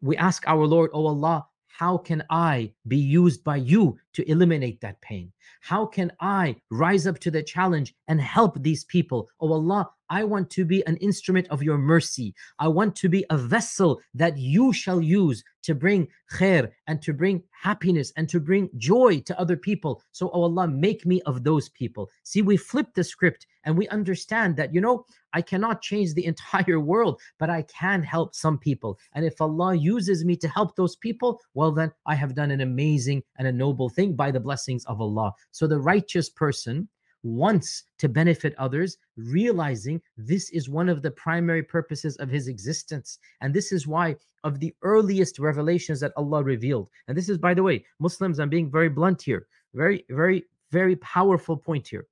we 0.00 0.16
ask 0.16 0.46
our 0.46 0.66
Lord, 0.66 0.90
oh 0.92 1.06
Allah, 1.06 1.46
how 1.68 1.98
can 1.98 2.24
I 2.30 2.72
be 2.86 2.96
used 2.96 3.44
by 3.44 3.56
you 3.56 3.98
to 4.18 4.28
eliminate 4.28 4.80
that 4.80 5.00
pain? 5.00 5.32
How 5.60 5.86
can 5.86 6.10
I 6.20 6.56
rise 6.72 7.06
up 7.06 7.20
to 7.20 7.30
the 7.30 7.40
challenge 7.40 7.94
and 8.08 8.20
help 8.20 8.60
these 8.60 8.82
people? 8.84 9.28
Oh 9.40 9.52
Allah, 9.52 9.88
I 10.10 10.24
want 10.24 10.50
to 10.50 10.64
be 10.64 10.84
an 10.86 10.96
instrument 10.96 11.46
of 11.50 11.62
your 11.62 11.78
mercy. 11.78 12.34
I 12.58 12.68
want 12.68 12.96
to 12.96 13.08
be 13.08 13.24
a 13.30 13.36
vessel 13.36 14.00
that 14.14 14.38
you 14.38 14.72
shall 14.72 15.00
use 15.00 15.44
to 15.64 15.74
bring 15.74 16.08
khair 16.32 16.70
and 16.86 17.02
to 17.02 17.12
bring 17.12 17.42
happiness 17.50 18.12
and 18.16 18.28
to 18.30 18.40
bring 18.40 18.70
joy 18.78 19.20
to 19.20 19.38
other 19.38 19.56
people. 19.56 20.02
So, 20.12 20.30
oh 20.30 20.42
Allah, 20.42 20.66
make 20.66 21.04
me 21.04 21.20
of 21.22 21.44
those 21.44 21.68
people. 21.68 22.08
See, 22.22 22.42
we 22.42 22.56
flip 22.56 22.94
the 22.94 23.04
script 23.04 23.46
and 23.64 23.76
we 23.76 23.86
understand 23.88 24.56
that, 24.56 24.72
you 24.74 24.80
know, 24.80 25.04
I 25.34 25.42
cannot 25.42 25.82
change 25.82 26.14
the 26.14 26.24
entire 26.32 26.80
world, 26.80 27.20
but 27.38 27.50
I 27.50 27.62
can 27.62 28.02
help 28.02 28.34
some 28.34 28.58
people. 28.58 28.98
And 29.12 29.26
if 29.26 29.40
Allah 29.40 29.74
uses 29.74 30.24
me 30.24 30.36
to 30.36 30.48
help 30.48 30.74
those 30.74 30.96
people, 30.96 31.40
well, 31.52 31.72
then 31.72 31.92
I 32.06 32.14
have 32.14 32.34
done 32.34 32.50
an 32.50 32.62
amazing 32.62 33.22
and 33.38 33.46
a 33.46 33.52
noble 33.52 33.90
thing 33.90 34.07
by 34.14 34.30
the 34.30 34.40
blessings 34.40 34.84
of 34.86 35.00
Allah. 35.00 35.32
So, 35.50 35.66
the 35.66 35.80
righteous 35.80 36.28
person 36.28 36.88
wants 37.22 37.84
to 37.98 38.08
benefit 38.08 38.54
others, 38.58 38.96
realizing 39.16 40.00
this 40.16 40.50
is 40.50 40.68
one 40.68 40.88
of 40.88 41.02
the 41.02 41.10
primary 41.10 41.62
purposes 41.62 42.16
of 42.16 42.28
his 42.30 42.48
existence. 42.48 43.18
And 43.40 43.52
this 43.52 43.72
is 43.72 43.86
why, 43.86 44.16
of 44.44 44.60
the 44.60 44.74
earliest 44.82 45.38
revelations 45.38 46.00
that 46.00 46.12
Allah 46.16 46.42
revealed, 46.42 46.90
and 47.08 47.16
this 47.16 47.28
is, 47.28 47.38
by 47.38 47.54
the 47.54 47.62
way, 47.62 47.84
Muslims, 47.98 48.38
I'm 48.38 48.48
being 48.48 48.70
very 48.70 48.88
blunt 48.88 49.22
here, 49.22 49.46
very, 49.74 50.04
very, 50.10 50.44
very 50.70 50.96
powerful 50.96 51.56
point 51.56 51.88
here. 51.88 52.06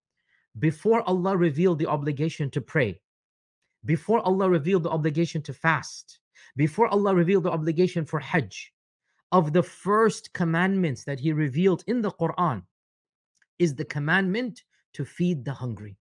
Before 0.59 1.03
Allah 1.03 1.37
revealed 1.37 1.79
the 1.79 1.87
obligation 1.87 2.51
to 2.51 2.61
pray, 2.61 3.01
before 3.85 4.21
Allah 4.21 4.51
revealed 4.51 4.83
the 4.83 4.91
obligation 4.91 5.43
to 5.43 5.53
fast, 5.53 6.19
before 6.57 6.89
Allah 6.89 7.15
revealed 7.15 7.45
the 7.45 7.53
obligation 7.53 8.05
for 8.05 8.19
Hajj, 8.19 8.73
of 9.33 9.53
the 9.53 9.63
first 9.63 10.33
commandments 10.33 11.05
that 11.05 11.21
He 11.21 11.33
revealed 11.33 11.85
in 11.87 12.01
the 12.01 12.11
Quran 12.11 12.63
is 13.59 13.75
the 13.75 13.85
commandment 13.85 14.63
to 14.95 15.05
feed 15.05 15.45
the 15.45 15.53
hungry. 15.53 15.97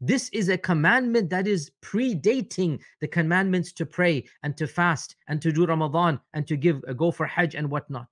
This 0.00 0.28
is 0.30 0.48
a 0.48 0.58
commandment 0.58 1.30
that 1.30 1.46
is 1.46 1.70
predating 1.80 2.80
the 3.00 3.06
commandments 3.06 3.72
to 3.74 3.86
pray 3.86 4.24
and 4.42 4.56
to 4.56 4.66
fast 4.66 5.14
and 5.28 5.40
to 5.40 5.52
do 5.52 5.64
Ramadan 5.64 6.18
and 6.34 6.44
to 6.48 6.56
give 6.56 6.82
uh, 6.88 6.92
go 6.92 7.12
for 7.12 7.24
Hajj 7.24 7.54
and 7.54 7.70
whatnot. 7.70 8.08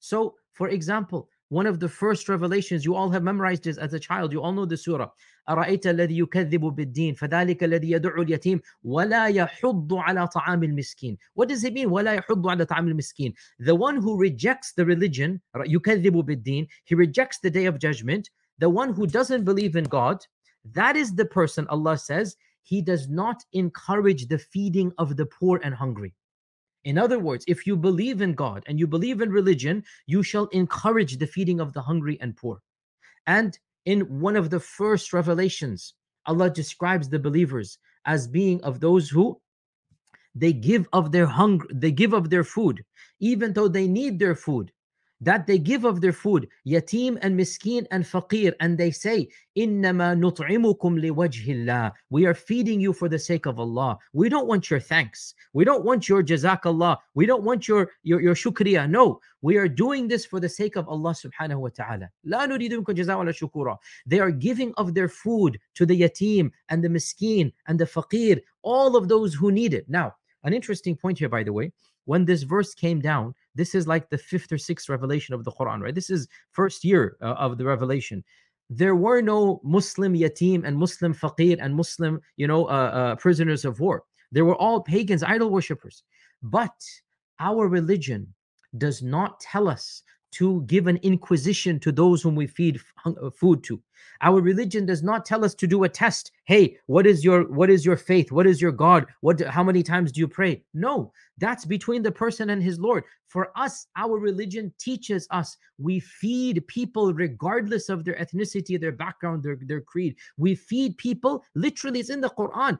So, 0.00 0.36
for 0.54 0.68
example, 0.70 1.28
one 1.53 1.65
of 1.65 1.79
the 1.79 1.89
first 1.89 2.29
revelations 2.29 2.85
you 2.85 2.95
all 2.95 3.09
have 3.09 3.23
memorized 3.23 3.63
this 3.63 3.77
as 3.77 3.93
a 3.93 3.99
child. 3.99 4.31
You 4.31 4.41
all 4.41 4.51
know 4.51 4.65
the 4.65 4.77
surah. 4.77 5.09
أرأيت 5.49 5.87
الذي 5.87 6.19
يكذب 6.19 6.61
بالدين 6.75 7.15
فذلك 7.15 7.63
الذي 7.63 7.91
يدعو 7.91 8.21
اليتيم 8.21 8.61
ولا 8.83 9.25
يحض 9.27 9.93
على 9.93 10.27
طعام 10.27 10.63
المسكين. 10.63 11.17
What 11.33 11.49
does 11.49 11.63
it 11.63 11.73
mean? 11.73 11.87
ولا 11.87 12.13
يحض 12.13 12.47
على 12.47 12.65
طعام 12.65 12.87
المسكين. 12.87 13.33
The 13.59 13.75
one 13.75 13.95
who 13.95 14.15
rejects 14.17 14.73
the 14.73 14.85
religion, 14.85 15.41
يكذب 15.55 16.25
بالدين, 16.25 16.67
he 16.85 16.95
rejects 16.95 17.39
the 17.39 17.49
day 17.49 17.65
of 17.65 17.79
judgment 17.79 18.29
the 18.59 18.69
one 18.69 18.93
who 18.93 19.07
doesn't 19.07 19.45
believe 19.45 19.75
in 19.75 19.85
God, 19.85 20.23
that 20.73 20.95
is 20.95 21.15
the 21.15 21.25
person, 21.25 21.65
Allah 21.69 21.97
says, 21.97 22.35
he 22.61 22.81
does 22.81 23.09
not 23.09 23.43
encourage 23.53 24.27
the 24.27 24.37
feeding 24.37 24.91
of 24.97 25.15
the 25.15 25.25
poor 25.25 25.59
and 25.63 25.73
hungry. 25.73 26.13
In 26.84 26.98
other 26.98 27.18
words, 27.18 27.44
if 27.48 27.66
you 27.66 27.76
believe 27.76 28.20
in 28.20 28.34
God 28.34 28.62
and 28.66 28.78
you 28.78 28.86
believe 28.86 29.20
in 29.20 29.30
religion, 29.30 29.84
you 30.06 30.22
shall 30.22 30.46
encourage 30.48 31.16
the 31.16 31.26
feeding 31.26 31.60
of 31.60 31.72
the 31.72 31.80
hungry 31.80 32.18
and 32.20 32.36
poor. 32.36 32.60
And 33.26 33.58
in 33.86 34.20
one 34.20 34.36
of 34.36 34.50
the 34.50 34.60
first 34.60 35.12
revelations, 35.12 35.94
Allah 36.26 36.50
describes 36.50 37.08
the 37.08 37.18
believers 37.18 37.78
as 38.04 38.26
being 38.28 38.62
of 38.62 38.80
those 38.80 39.08
who 39.08 39.40
they 40.34 40.52
give 40.52 40.88
of 40.92 41.12
their 41.12 41.26
hunger, 41.26 41.66
they 41.72 41.92
give 41.92 42.12
of 42.12 42.28
their 42.28 42.44
food, 42.44 42.84
even 43.20 43.52
though 43.52 43.68
they 43.68 43.86
need 43.86 44.18
their 44.18 44.34
food 44.34 44.72
that 45.21 45.47
they 45.47 45.57
give 45.57 45.83
of 45.83 46.01
their 46.01 46.13
food, 46.13 46.47
yatim 46.65 47.17
and 47.21 47.37
miskin 47.37 47.85
and 47.91 48.05
faqir, 48.05 48.53
and 48.59 48.77
they 48.77 48.91
say, 48.91 49.27
إِنَّمَا 49.57 50.17
نُطْعِمُكُمْ 50.17 50.79
لِوَجْهِ 50.79 51.47
اللَّهِ 51.47 51.91
We 52.09 52.25
are 52.25 52.33
feeding 52.33 52.79
you 52.79 52.93
for 52.93 53.09
the 53.09 53.19
sake 53.19 53.45
of 53.45 53.59
Allah. 53.59 53.97
We 54.13 54.29
don't 54.29 54.47
want 54.47 54.69
your 54.69 54.79
thanks. 54.79 55.33
We 55.53 55.65
don't 55.65 55.83
want 55.83 56.07
your 56.07 56.23
jazakallah. 56.23 56.97
We 57.15 57.25
don't 57.25 57.43
want 57.43 57.67
your, 57.67 57.91
your, 58.03 58.21
your 58.21 58.35
shukriya. 58.35 58.89
No, 58.89 59.19
we 59.41 59.57
are 59.57 59.67
doing 59.67 60.07
this 60.07 60.25
for 60.25 60.39
the 60.39 60.49
sake 60.49 60.77
of 60.77 60.87
Allah 60.87 61.11
subhanahu 61.13 61.59
wa 61.59 61.69
ta'ala. 61.69 62.09
لَا 62.25 62.47
نُرِيدُ 62.47 62.71
مِنكُمْ 62.71 62.95
جَزَاءً 62.95 63.17
وَلَا 63.17 63.51
شُكُورًا 63.51 63.77
They 64.05 64.19
are 64.19 64.31
giving 64.31 64.73
of 64.77 64.93
their 64.93 65.09
food 65.09 65.59
to 65.75 65.85
the 65.85 65.99
yatim 65.99 66.51
and 66.69 66.83
the 66.83 66.89
miskin 66.89 67.51
and 67.67 67.77
the 67.77 67.85
faqir, 67.85 68.39
all 68.61 68.95
of 68.95 69.09
those 69.09 69.33
who 69.33 69.51
need 69.51 69.73
it. 69.73 69.89
Now, 69.89 70.15
an 70.43 70.53
interesting 70.53 70.95
point 70.95 71.19
here, 71.19 71.27
by 71.27 71.43
the 71.43 71.51
way, 71.51 71.73
when 72.05 72.25
this 72.25 72.43
verse 72.43 72.73
came 72.73 73.01
down, 73.01 73.35
this 73.54 73.74
is 73.74 73.86
like 73.86 74.10
the 74.10 74.18
fifth 74.18 74.50
or 74.52 74.58
sixth 74.58 74.88
revelation 74.88 75.34
of 75.34 75.44
the 75.44 75.52
Quran, 75.52 75.80
right? 75.80 75.94
This 75.94 76.10
is 76.10 76.28
first 76.50 76.84
year 76.84 77.16
uh, 77.22 77.34
of 77.34 77.58
the 77.58 77.64
revelation. 77.64 78.24
There 78.70 78.96
were 78.96 79.20
no 79.20 79.60
Muslim 79.62 80.14
yatim 80.14 80.64
and 80.64 80.76
Muslim 80.76 81.14
faqir 81.14 81.58
and 81.60 81.74
Muslim, 81.74 82.20
you 82.36 82.46
know, 82.46 82.64
uh, 82.66 82.90
uh, 82.94 83.16
prisoners 83.16 83.64
of 83.64 83.80
war. 83.80 84.04
They 84.32 84.42
were 84.42 84.56
all 84.56 84.80
pagans, 84.80 85.22
idol 85.22 85.50
worshippers. 85.50 86.02
But 86.42 86.74
our 87.40 87.68
religion 87.68 88.34
does 88.78 89.02
not 89.02 89.38
tell 89.40 89.68
us 89.68 90.02
to 90.32 90.62
give 90.62 90.88
an 90.88 90.98
inquisition 91.02 91.78
to 91.80 91.92
those 91.92 92.22
whom 92.22 92.34
we 92.34 92.46
feed 92.46 92.80
uh, 93.06 93.30
food 93.30 93.62
to. 93.64 93.80
Our 94.20 94.40
religion 94.40 94.86
does 94.86 95.02
not 95.02 95.24
tell 95.24 95.44
us 95.44 95.54
to 95.56 95.66
do 95.66 95.84
a 95.84 95.88
test. 95.88 96.32
Hey, 96.44 96.78
what 96.86 97.06
is 97.06 97.24
your 97.24 97.44
what 97.44 97.70
is 97.70 97.84
your 97.84 97.96
faith? 97.96 98.32
What 98.32 98.46
is 98.46 98.60
your 98.60 98.72
God? 98.72 99.06
What 99.20 99.40
how 99.40 99.62
many 99.62 99.82
times 99.82 100.12
do 100.12 100.20
you 100.20 100.28
pray? 100.28 100.62
No, 100.72 101.12
that's 101.38 101.64
between 101.64 102.02
the 102.02 102.12
person 102.12 102.50
and 102.50 102.62
his 102.62 102.78
Lord. 102.78 103.04
For 103.26 103.50
us, 103.56 103.88
our 103.96 104.18
religion 104.18 104.72
teaches 104.78 105.26
us 105.30 105.56
we 105.78 105.98
feed 105.98 106.64
people 106.68 107.12
regardless 107.12 107.88
of 107.88 108.04
their 108.04 108.14
ethnicity, 108.14 108.80
their 108.80 108.92
background, 108.92 109.42
their, 109.42 109.58
their 109.60 109.80
creed. 109.80 110.14
We 110.36 110.54
feed 110.54 110.96
people, 110.98 111.42
literally, 111.56 111.98
it's 111.98 112.10
in 112.10 112.20
the 112.20 112.30
Quran. 112.30 112.78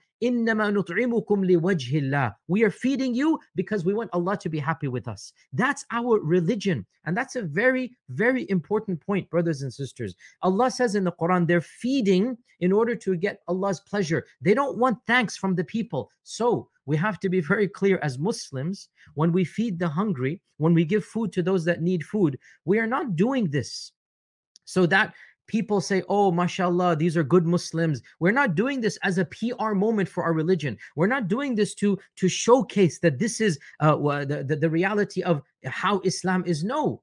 We 2.49 2.65
are 2.65 2.71
feeding 2.71 3.15
you 3.15 3.41
because 3.57 3.85
we 3.85 3.95
want 3.95 4.11
Allah 4.13 4.39
to 4.39 4.49
be 4.49 4.59
happy 4.61 4.89
with 4.89 5.09
us. 5.09 5.33
That's 5.53 5.85
our 5.91 6.21
religion. 6.21 6.87
And 7.05 7.17
that's 7.17 7.37
a 7.37 7.43
very, 7.43 7.93
very 8.09 8.49
important 8.49 9.05
point, 9.05 9.29
brothers 9.29 9.63
and 9.63 9.75
sisters. 9.75 10.15
Allah 10.43 10.71
says 10.71 10.95
in 10.95 11.05
the 11.05 11.13
Quran, 11.18 11.46
they're 11.46 11.61
feeding 11.61 12.37
in 12.61 12.72
order 12.72 12.94
to 12.94 13.16
get 13.16 13.40
Allah's 13.48 13.81
pleasure. 13.81 14.24
They 14.40 14.55
don't 14.55 14.79
want 14.79 14.98
thanks 15.07 15.37
from 15.37 15.55
the 15.55 15.64
people. 15.64 16.11
So 16.22 16.68
we 16.87 16.96
have 16.96 17.18
to 17.20 17.29
be 17.29 17.40
very 17.53 17.68
clear 17.68 17.98
as 18.03 18.18
Muslims 18.18 18.88
when 19.14 19.33
we 19.33 19.44
feed 19.44 19.79
the 19.79 19.88
hungry, 19.88 20.40
when 20.59 20.74
we 20.74 20.85
give 20.85 21.05
food 21.05 21.33
to 21.33 21.42
those 21.42 21.64
that 21.64 21.83
need 21.83 22.05
food, 22.05 22.38
we 22.64 22.79
are 22.79 22.87
not 22.87 23.16
doing 23.16 23.50
this 23.50 23.92
so 24.64 24.87
that 24.87 25.14
people 25.46 25.81
say, 25.81 26.03
oh, 26.09 26.33
mashallah, 26.33 26.96
these 26.96 27.16
are 27.16 27.24
good 27.24 27.46
Muslims. 27.46 28.00
We're 28.18 28.33
not 28.33 28.55
doing 28.55 28.81
this 28.81 28.98
as 29.03 29.18
a 29.18 29.27
PR 29.27 29.72
moment 29.72 30.09
for 30.09 30.24
our 30.24 30.33
religion. 30.33 30.79
We're 30.96 31.07
not 31.07 31.29
doing 31.29 31.55
this 31.55 31.74
to, 31.77 31.98
to 32.16 32.29
showcase 32.29 32.98
that 33.00 33.18
this 33.18 33.40
is 33.40 33.59
uh, 33.81 33.96
the, 34.24 34.44
the, 34.46 34.57
the 34.57 34.70
reality 34.70 35.22
of 35.22 35.42
how 35.64 36.00
Islam 36.05 36.44
is. 36.46 36.64
No, 36.64 37.03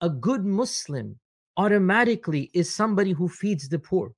a 0.00 0.10
good 0.10 0.44
Muslim 0.44 1.18
automatically 1.60 2.50
is 2.54 2.74
somebody 2.74 3.12
who 3.12 3.28
feeds 3.28 3.68
the 3.68 3.78
poor. 3.78 4.14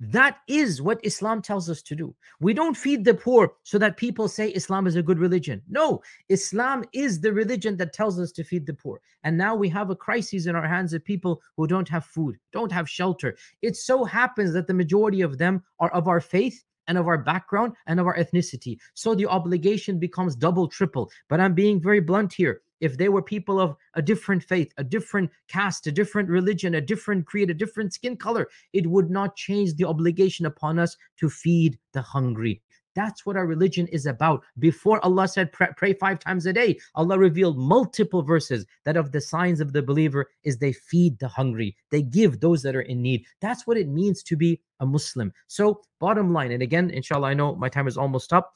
That 0.00 0.38
is 0.48 0.82
what 0.82 1.04
Islam 1.04 1.40
tells 1.40 1.70
us 1.70 1.82
to 1.82 1.94
do. 1.94 2.14
We 2.40 2.52
don't 2.52 2.76
feed 2.76 3.04
the 3.04 3.14
poor 3.14 3.52
so 3.62 3.78
that 3.78 3.96
people 3.96 4.26
say 4.28 4.48
Islam 4.50 4.88
is 4.88 4.96
a 4.96 5.02
good 5.02 5.20
religion. 5.20 5.62
No, 5.68 6.02
Islam 6.28 6.84
is 6.92 7.20
the 7.20 7.32
religion 7.32 7.76
that 7.76 7.92
tells 7.92 8.18
us 8.18 8.32
to 8.32 8.44
feed 8.44 8.66
the 8.66 8.74
poor. 8.74 9.00
And 9.22 9.38
now 9.38 9.54
we 9.54 9.68
have 9.68 9.90
a 9.90 9.96
crisis 9.96 10.46
in 10.46 10.56
our 10.56 10.66
hands 10.66 10.92
of 10.92 11.04
people 11.04 11.40
who 11.56 11.68
don't 11.68 11.88
have 11.88 12.04
food, 12.04 12.36
don't 12.52 12.72
have 12.72 12.88
shelter. 12.88 13.36
It 13.62 13.76
so 13.76 14.04
happens 14.04 14.52
that 14.52 14.66
the 14.66 14.80
majority 14.82 15.20
of 15.20 15.38
them 15.38 15.62
are 15.78 15.90
of 15.90 16.08
our 16.08 16.20
faith 16.20 16.64
and 16.88 16.98
of 16.98 17.06
our 17.06 17.18
background 17.18 17.74
and 17.86 18.00
of 18.00 18.06
our 18.06 18.16
ethnicity. 18.16 18.78
So 18.94 19.14
the 19.14 19.26
obligation 19.26 19.98
becomes 20.00 20.34
double, 20.34 20.66
triple. 20.66 21.10
But 21.28 21.40
I'm 21.40 21.54
being 21.54 21.80
very 21.80 22.00
blunt 22.00 22.32
here 22.32 22.62
if 22.80 22.96
they 22.96 23.08
were 23.08 23.22
people 23.22 23.60
of 23.60 23.76
a 23.94 24.02
different 24.02 24.42
faith, 24.42 24.72
a 24.76 24.84
different 24.84 25.30
caste, 25.48 25.86
a 25.86 25.92
different 25.92 26.28
religion, 26.28 26.74
a 26.74 26.80
different 26.80 27.26
creed, 27.26 27.50
a 27.50 27.54
different 27.54 27.92
skin 27.92 28.16
color, 28.16 28.48
it 28.72 28.86
would 28.86 29.10
not 29.10 29.36
change 29.36 29.74
the 29.74 29.84
obligation 29.84 30.46
upon 30.46 30.78
us 30.78 30.96
to 31.18 31.28
feed 31.28 31.78
the 31.92 32.02
hungry. 32.02 32.62
That's 32.94 33.24
what 33.24 33.36
our 33.36 33.46
religion 33.46 33.86
is 33.88 34.06
about. 34.06 34.42
Before 34.58 35.04
Allah 35.04 35.28
said, 35.28 35.52
pray, 35.52 35.68
pray, 35.76 35.92
five 35.92 36.18
times 36.18 36.46
a 36.46 36.52
day, 36.52 36.80
Allah 36.96 37.16
revealed 37.16 37.56
multiple 37.56 38.22
verses 38.22 38.66
that 38.84 38.96
of 38.96 39.12
the 39.12 39.20
signs 39.20 39.60
of 39.60 39.72
the 39.72 39.82
believer 39.82 40.28
is 40.42 40.58
they 40.58 40.72
feed 40.72 41.16
the 41.20 41.28
hungry, 41.28 41.76
they 41.92 42.02
give 42.02 42.40
those 42.40 42.60
that 42.62 42.74
are 42.74 42.80
in 42.80 43.00
need. 43.00 43.24
That's 43.40 43.68
what 43.68 43.76
it 43.76 43.86
means 43.86 44.24
to 44.24 44.36
be 44.36 44.60
a 44.80 44.86
Muslim. 44.86 45.32
So, 45.46 45.82
bottom 46.00 46.32
line, 46.32 46.50
and 46.50 46.60
again, 46.60 46.90
inshallah, 46.90 47.28
I 47.28 47.34
know 47.34 47.54
my 47.54 47.68
time 47.68 47.86
is 47.86 47.96
almost 47.96 48.32
up. 48.32 48.52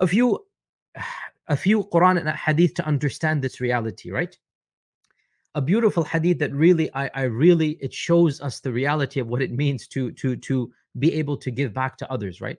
A 0.00 0.08
few 0.08 0.40
a 1.48 1.56
few 1.56 1.84
Quran 1.84 2.18
and 2.18 2.28
Hadith 2.28 2.74
to 2.74 2.86
understand 2.86 3.42
this 3.42 3.60
reality, 3.60 4.10
right? 4.10 4.36
A 5.54 5.60
beautiful 5.60 6.04
Hadith 6.04 6.38
that 6.38 6.52
really, 6.52 6.92
I, 6.94 7.10
I 7.14 7.22
really, 7.24 7.72
it 7.80 7.92
shows 7.92 8.40
us 8.40 8.60
the 8.60 8.72
reality 8.72 9.20
of 9.20 9.28
what 9.28 9.42
it 9.42 9.52
means 9.52 9.86
to 9.88 10.12
to 10.12 10.36
to 10.36 10.72
be 10.98 11.12
able 11.14 11.36
to 11.38 11.50
give 11.50 11.72
back 11.72 11.96
to 11.98 12.10
others, 12.10 12.40
right? 12.40 12.58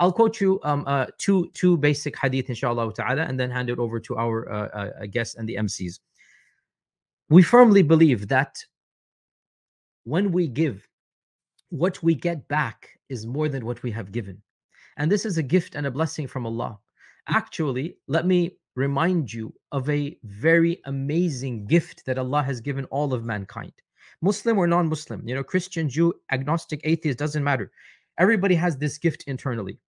I'll 0.00 0.12
quote 0.12 0.40
you 0.40 0.58
um, 0.64 0.84
uh, 0.86 1.06
two 1.18 1.50
two 1.54 1.76
basic 1.76 2.18
Hadith, 2.18 2.48
inshallah 2.48 2.92
ta'ala, 2.94 3.22
and 3.22 3.38
then 3.38 3.50
hand 3.50 3.70
it 3.70 3.78
over 3.78 4.00
to 4.00 4.16
our 4.16 4.50
uh, 4.50 4.68
uh, 4.68 5.06
guests 5.06 5.36
and 5.36 5.48
the 5.48 5.56
MCs. 5.56 6.00
We 7.28 7.42
firmly 7.42 7.82
believe 7.82 8.28
that 8.28 8.58
when 10.04 10.32
we 10.32 10.48
give, 10.48 10.86
what 11.70 12.02
we 12.02 12.14
get 12.14 12.46
back 12.48 12.88
is 13.08 13.26
more 13.26 13.48
than 13.48 13.64
what 13.64 13.82
we 13.82 13.90
have 13.92 14.10
given. 14.10 14.42
And 14.96 15.10
this 15.10 15.24
is 15.24 15.38
a 15.38 15.42
gift 15.42 15.74
and 15.74 15.86
a 15.86 15.90
blessing 15.90 16.26
from 16.26 16.46
Allah. 16.46 16.78
Actually, 17.28 17.96
let 18.08 18.26
me 18.26 18.58
remind 18.74 19.32
you 19.32 19.54
of 19.70 19.88
a 19.88 20.18
very 20.24 20.80
amazing 20.86 21.66
gift 21.66 22.04
that 22.06 22.18
Allah 22.18 22.42
has 22.42 22.60
given 22.60 22.84
all 22.86 23.14
of 23.14 23.24
mankind. 23.24 23.72
Muslim 24.20 24.58
or 24.58 24.66
non 24.66 24.88
Muslim, 24.88 25.26
you 25.26 25.34
know, 25.34 25.44
Christian, 25.44 25.88
Jew, 25.88 26.14
agnostic, 26.30 26.80
atheist, 26.84 27.18
doesn't 27.18 27.44
matter. 27.44 27.70
Everybody 28.18 28.54
has 28.56 28.76
this 28.76 28.98
gift 28.98 29.24
internally. 29.26 29.78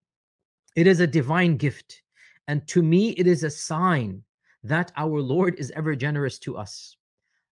It 0.75 0.87
is 0.87 0.99
a 0.99 1.07
divine 1.07 1.57
gift. 1.57 2.01
And 2.47 2.67
to 2.67 2.83
me, 2.83 3.09
it 3.11 3.27
is 3.27 3.43
a 3.43 3.49
sign 3.49 4.23
that 4.63 4.91
our 4.97 5.21
Lord 5.21 5.55
is 5.55 5.71
ever 5.71 5.95
generous 5.95 6.39
to 6.39 6.57
us. 6.57 6.97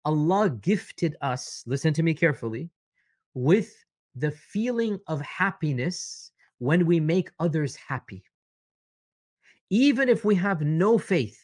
Allah 0.04 0.50
gifted 0.50 1.16
us, 1.20 1.64
listen 1.66 1.92
to 1.94 2.02
me 2.02 2.14
carefully, 2.14 2.70
with 3.34 3.74
the 4.14 4.30
feeling 4.30 4.98
of 5.08 5.20
happiness 5.20 6.30
when 6.58 6.86
we 6.86 7.00
make 7.00 7.30
others 7.38 7.76
happy 7.76 8.22
even 9.70 10.08
if 10.08 10.24
we 10.24 10.34
have 10.34 10.62
no 10.62 10.98
faith. 10.98 11.42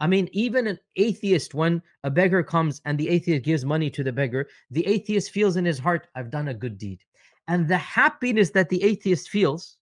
I 0.00 0.06
mean, 0.06 0.28
even 0.32 0.66
an 0.66 0.78
atheist, 0.96 1.54
when 1.54 1.80
a 2.02 2.10
beggar 2.10 2.42
comes 2.42 2.80
and 2.84 2.98
the 2.98 3.08
atheist 3.08 3.44
gives 3.44 3.64
money 3.64 3.88
to 3.90 4.02
the 4.02 4.12
beggar, 4.12 4.48
the 4.70 4.86
atheist 4.86 5.30
feels 5.30 5.56
in 5.56 5.64
his 5.64 5.78
heart, 5.78 6.08
I've 6.16 6.30
done 6.30 6.48
a 6.48 6.54
good 6.54 6.76
deed. 6.76 7.00
And 7.46 7.68
the 7.68 7.78
happiness 7.78 8.50
that 8.50 8.68
the 8.68 8.82
atheist 8.82 9.28
feels 9.28 9.76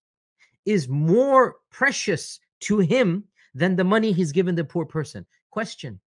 is 0.66 0.88
more 0.88 1.56
precious 1.70 2.38
to 2.60 2.78
him 2.78 3.24
than 3.54 3.76
the 3.76 3.84
money 3.84 4.12
he's 4.12 4.32
given 4.32 4.54
the 4.54 4.64
poor 4.64 4.84
person. 4.84 5.24
Question 5.50 6.00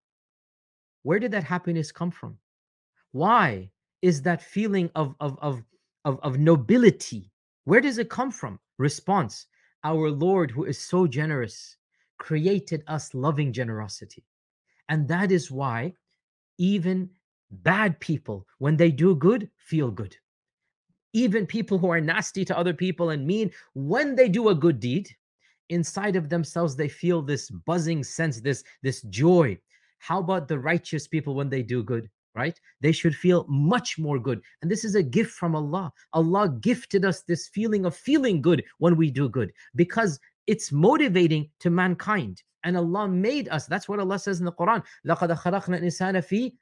Where 1.02 1.18
did 1.18 1.32
that 1.32 1.44
happiness 1.44 1.90
come 1.90 2.10
from? 2.10 2.38
Why 3.12 3.70
is 4.02 4.22
that 4.22 4.42
feeling 4.42 4.90
of, 4.94 5.14
of, 5.20 5.38
of, 5.40 5.62
of, 6.04 6.20
of 6.20 6.38
nobility? 6.38 7.30
Where 7.64 7.80
does 7.80 7.98
it 7.98 8.10
come 8.10 8.30
from? 8.30 8.60
Response 8.78 9.46
our 9.84 10.10
Lord, 10.10 10.50
who 10.50 10.64
is 10.64 10.78
so 10.78 11.06
generous, 11.06 11.76
created 12.18 12.82
us 12.86 13.14
loving 13.14 13.52
generosity. 13.52 14.24
And 14.88 15.06
that 15.08 15.30
is 15.30 15.50
why 15.50 15.94
even 16.58 17.10
bad 17.50 18.00
people, 18.00 18.46
when 18.58 18.76
they 18.76 18.90
do 18.90 19.14
good, 19.14 19.50
feel 19.56 19.90
good. 19.90 20.16
Even 21.12 21.46
people 21.46 21.78
who 21.78 21.90
are 21.90 22.00
nasty 22.00 22.44
to 22.44 22.58
other 22.58 22.74
people 22.74 23.10
and 23.10 23.26
mean, 23.26 23.50
when 23.74 24.16
they 24.16 24.28
do 24.28 24.48
a 24.48 24.54
good 24.54 24.80
deed, 24.80 25.08
inside 25.70 26.16
of 26.16 26.28
themselves, 26.28 26.76
they 26.76 26.88
feel 26.88 27.22
this 27.22 27.50
buzzing 27.50 28.02
sense, 28.04 28.40
this, 28.40 28.64
this 28.82 29.02
joy. 29.02 29.58
How 29.98 30.18
about 30.18 30.48
the 30.48 30.58
righteous 30.58 31.06
people 31.06 31.34
when 31.34 31.48
they 31.48 31.62
do 31.62 31.82
good? 31.82 32.10
right? 32.35 32.59
They 32.81 32.91
should 32.91 33.15
feel 33.15 33.45
much 33.49 33.97
more 33.97 34.19
good. 34.19 34.41
And 34.61 34.69
this 34.71 34.83
is 34.83 34.95
a 34.95 35.03
gift 35.03 35.31
from 35.31 35.55
Allah. 35.55 35.91
Allah 36.13 36.49
gifted 36.61 37.05
us 37.05 37.21
this 37.21 37.47
feeling 37.47 37.85
of 37.85 37.95
feeling 37.95 38.41
good 38.41 38.63
when 38.77 38.95
we 38.95 39.11
do 39.11 39.29
good 39.29 39.51
because 39.75 40.19
it's 40.47 40.71
motivating 40.71 41.49
to 41.59 41.69
mankind. 41.69 42.41
And 42.63 42.75
Allah 42.75 43.07
made 43.07 43.47
us. 43.49 43.65
That's 43.67 43.87
what 43.87 43.99
Allah 43.99 44.19
says 44.19 44.39
in 44.39 44.45
the 44.45 44.51
Quran. 44.51 44.83
لَقَدْ 45.07 45.33
خَلَقْنَا 45.43 45.79
الْإِنسَانَ 45.79 46.17
فِي 46.29 46.53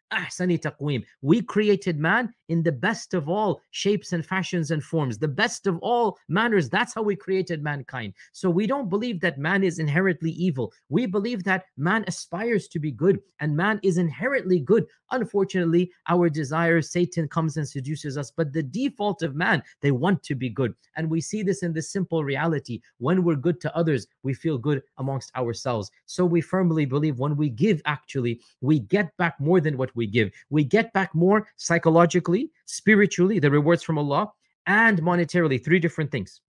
we 1.21 1.43
created 1.43 1.99
man 1.99 2.35
in 2.49 2.63
the 2.63 2.73
best 2.73 3.15
of 3.15 3.29
all 3.29 3.63
shapes 3.71 4.13
and 4.13 4.25
fashions 4.25 4.71
and 4.71 4.83
forms, 4.83 5.19
the 5.19 5.29
best 5.29 5.67
of 5.67 5.79
all 5.79 6.19
manners. 6.29 6.69
That's 6.69 6.95
how 6.95 7.03
we 7.03 7.17
created 7.17 7.63
mankind. 7.63 8.13
So 8.33 8.51
we 8.51 8.67
don't 8.67 8.91
believe 8.91 9.21
that 9.21 9.39
man 9.39 9.65
is 9.65 9.79
inherently 9.79 10.33
evil. 10.33 10.73
We 10.89 11.07
believe 11.07 11.45
that 11.45 11.65
man 11.77 12.05
aspires 12.07 12.69
to 12.69 12.79
be 12.79 12.93
good 12.93 13.21
and 13.41 13.57
man 13.57 13.81
is 13.83 13.97
inherently 13.97 14.61
good. 14.61 14.87
Unfortunately, 15.13 15.91
our 16.09 16.29
desires, 16.29 16.91
Satan 16.91 17.29
comes 17.29 17.57
and 17.57 17.69
seduces 17.69 18.19
us, 18.19 18.31
but 18.31 18.53
the 18.53 18.63
default 18.63 19.23
of 19.23 19.35
man, 19.35 19.63
they 19.81 19.91
want 19.91 20.23
to 20.25 20.35
be 20.35 20.51
good. 20.51 20.75
And 20.97 21.11
we 21.11 21.21
see 21.21 21.43
this 21.43 21.63
in 21.63 21.73
this 21.73 21.91
simple 21.91 22.25
reality. 22.25 22.81
When 22.99 23.23
we're 23.23 23.37
good 23.37 23.61
to 23.63 23.77
others, 23.77 24.07
we 24.23 24.35
feel 24.35 24.59
good 24.59 24.83
amongst 24.99 25.35
ourselves. 25.37 25.91
So 26.07 26.25
we 26.25 26.41
firmly 26.41 26.85
believe 26.85 27.19
when 27.19 27.37
we 27.37 27.49
give, 27.49 27.81
actually, 27.85 28.41
we 28.61 28.81
get 28.81 29.17
back 29.17 29.41
more 29.41 29.61
than 29.61 29.77
what 29.77 29.95
we 29.97 30.02
give. 30.07 30.31
We 30.51 30.65
get 30.65 30.93
back 30.93 31.15
more 31.15 31.47
psychologically, 31.57 32.51
spiritually, 32.67 33.39
the 33.39 33.51
rewards 33.51 33.83
from 33.83 33.99
Allah, 33.99 34.31
and 34.67 35.01
monetarily. 35.03 35.63
Three 35.63 35.79
different 35.79 36.11
things. 36.11 36.41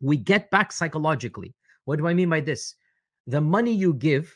We 0.00 0.16
get 0.16 0.50
back 0.50 0.72
psychologically. 0.72 1.54
What 1.84 1.98
do 1.98 2.06
I 2.06 2.14
mean 2.14 2.30
by 2.30 2.40
this? 2.40 2.74
The 3.26 3.40
money 3.40 3.72
you 3.72 3.94
give, 3.94 4.32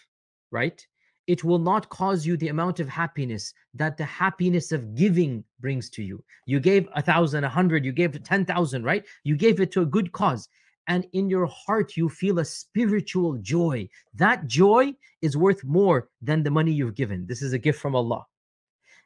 right? 0.50 0.84
It 1.26 1.42
will 1.42 1.58
not 1.58 1.88
cause 1.88 2.26
you 2.26 2.36
the 2.36 2.48
amount 2.48 2.80
of 2.80 2.88
happiness 2.88 3.54
that 3.72 3.96
the 3.96 4.04
happiness 4.04 4.72
of 4.72 4.94
giving 4.94 5.42
brings 5.60 5.88
to 5.90 6.02
you. 6.02 6.22
You 6.46 6.60
gave 6.60 6.86
a 6.94 7.00
thousand, 7.00 7.44
a 7.44 7.48
hundred, 7.48 7.84
you 7.84 7.92
gave 7.92 8.22
ten 8.22 8.44
thousand, 8.44 8.84
right? 8.84 9.04
You 9.24 9.36
gave 9.36 9.58
it 9.60 9.72
to 9.72 9.82
a 9.82 9.86
good 9.86 10.12
cause 10.12 10.48
and 10.88 11.06
in 11.12 11.28
your 11.28 11.46
heart 11.46 11.96
you 11.96 12.08
feel 12.08 12.38
a 12.38 12.44
spiritual 12.44 13.34
joy. 13.38 13.88
That 14.14 14.46
joy 14.46 14.94
is 15.22 15.36
worth 15.36 15.64
more 15.64 16.08
than 16.20 16.42
the 16.42 16.50
money 16.50 16.72
you've 16.72 16.94
given. 16.94 17.26
This 17.26 17.42
is 17.42 17.52
a 17.52 17.58
gift 17.58 17.80
from 17.80 17.94
Allah. 17.94 18.26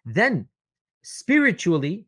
Then, 0.09 0.49
spiritually, 1.03 2.07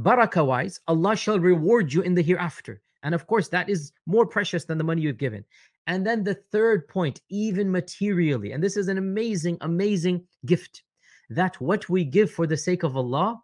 barakah 0.00 0.46
wise, 0.46 0.80
Allah 0.88 1.14
shall 1.14 1.38
reward 1.38 1.92
you 1.92 2.00
in 2.00 2.14
the 2.14 2.22
hereafter. 2.22 2.80
And 3.02 3.14
of 3.14 3.26
course, 3.26 3.48
that 3.48 3.68
is 3.68 3.92
more 4.06 4.24
precious 4.24 4.64
than 4.64 4.78
the 4.78 4.84
money 4.84 5.02
you've 5.02 5.18
given. 5.18 5.44
And 5.86 6.06
then 6.06 6.24
the 6.24 6.34
third 6.34 6.88
point, 6.88 7.20
even 7.28 7.70
materially, 7.70 8.52
and 8.52 8.64
this 8.64 8.78
is 8.78 8.88
an 8.88 8.96
amazing, 8.96 9.58
amazing 9.60 10.26
gift 10.46 10.82
that 11.28 11.60
what 11.60 11.90
we 11.90 12.04
give 12.04 12.30
for 12.30 12.46
the 12.46 12.56
sake 12.56 12.84
of 12.84 12.96
Allah, 12.96 13.42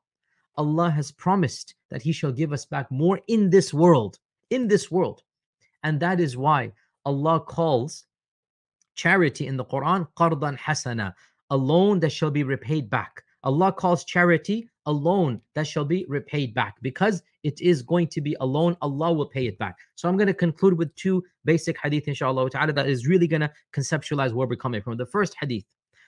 Allah 0.57 0.90
has 0.90 1.12
promised 1.12 1.75
that 1.90 2.01
He 2.01 2.12
shall 2.12 2.33
give 2.33 2.53
us 2.53 2.64
back 2.64 2.90
more 2.90 3.21
in 3.27 3.51
this 3.51 3.75
world. 3.75 4.18
In 4.49 4.68
this 4.68 4.90
world. 4.90 5.23
And 5.83 6.01
that 6.01 6.18
is 6.18 6.35
why 6.35 6.73
Allah 7.05 7.40
calls 7.40 8.07
charity 8.94 9.47
in 9.47 9.59
the 9.59 9.66
Quran 9.66 10.09
qardan 10.16 10.59
hasana, 10.59 11.12
a 11.51 11.57
loan 11.57 12.01
that 12.01 12.12
shall 12.12 12.31
be 12.31 12.42
repaid 12.42 12.88
back. 12.88 13.23
Allah 13.44 13.72
calls 13.72 14.05
charity 14.05 14.68
a 14.87 14.92
loan 14.92 15.40
that 15.55 15.66
shall 15.66 15.85
be 15.85 16.05
repaid 16.09 16.55
back 16.55 16.77
because 16.83 17.22
it 17.44 17.61
is 17.61 17.83
going 17.83 18.09
to 18.09 18.20
be 18.20 18.37
a 18.40 18.46
loan. 18.46 18.77
Allah 18.81 19.12
will 19.12 19.29
pay 19.29 19.46
it 19.46 19.59
back. 19.59 19.77
So 19.94 20.09
I'm 20.09 20.16
going 20.16 20.29
to 20.29 20.35
conclude 20.35 20.77
with 20.77 20.94
two 20.96 21.22
basic 21.44 21.79
hadith, 21.81 22.09
inshallah 22.09 22.51
ta'ala, 22.51 22.72
that 22.72 22.88
is 22.88 23.07
really 23.07 23.29
going 23.29 23.42
to 23.42 23.53
conceptualize 23.72 24.33
where 24.33 24.46
we're 24.46 24.57
coming 24.57 24.83
from. 24.83 24.96
The 24.96 25.07
first 25.07 25.37
hadith, 25.40 25.64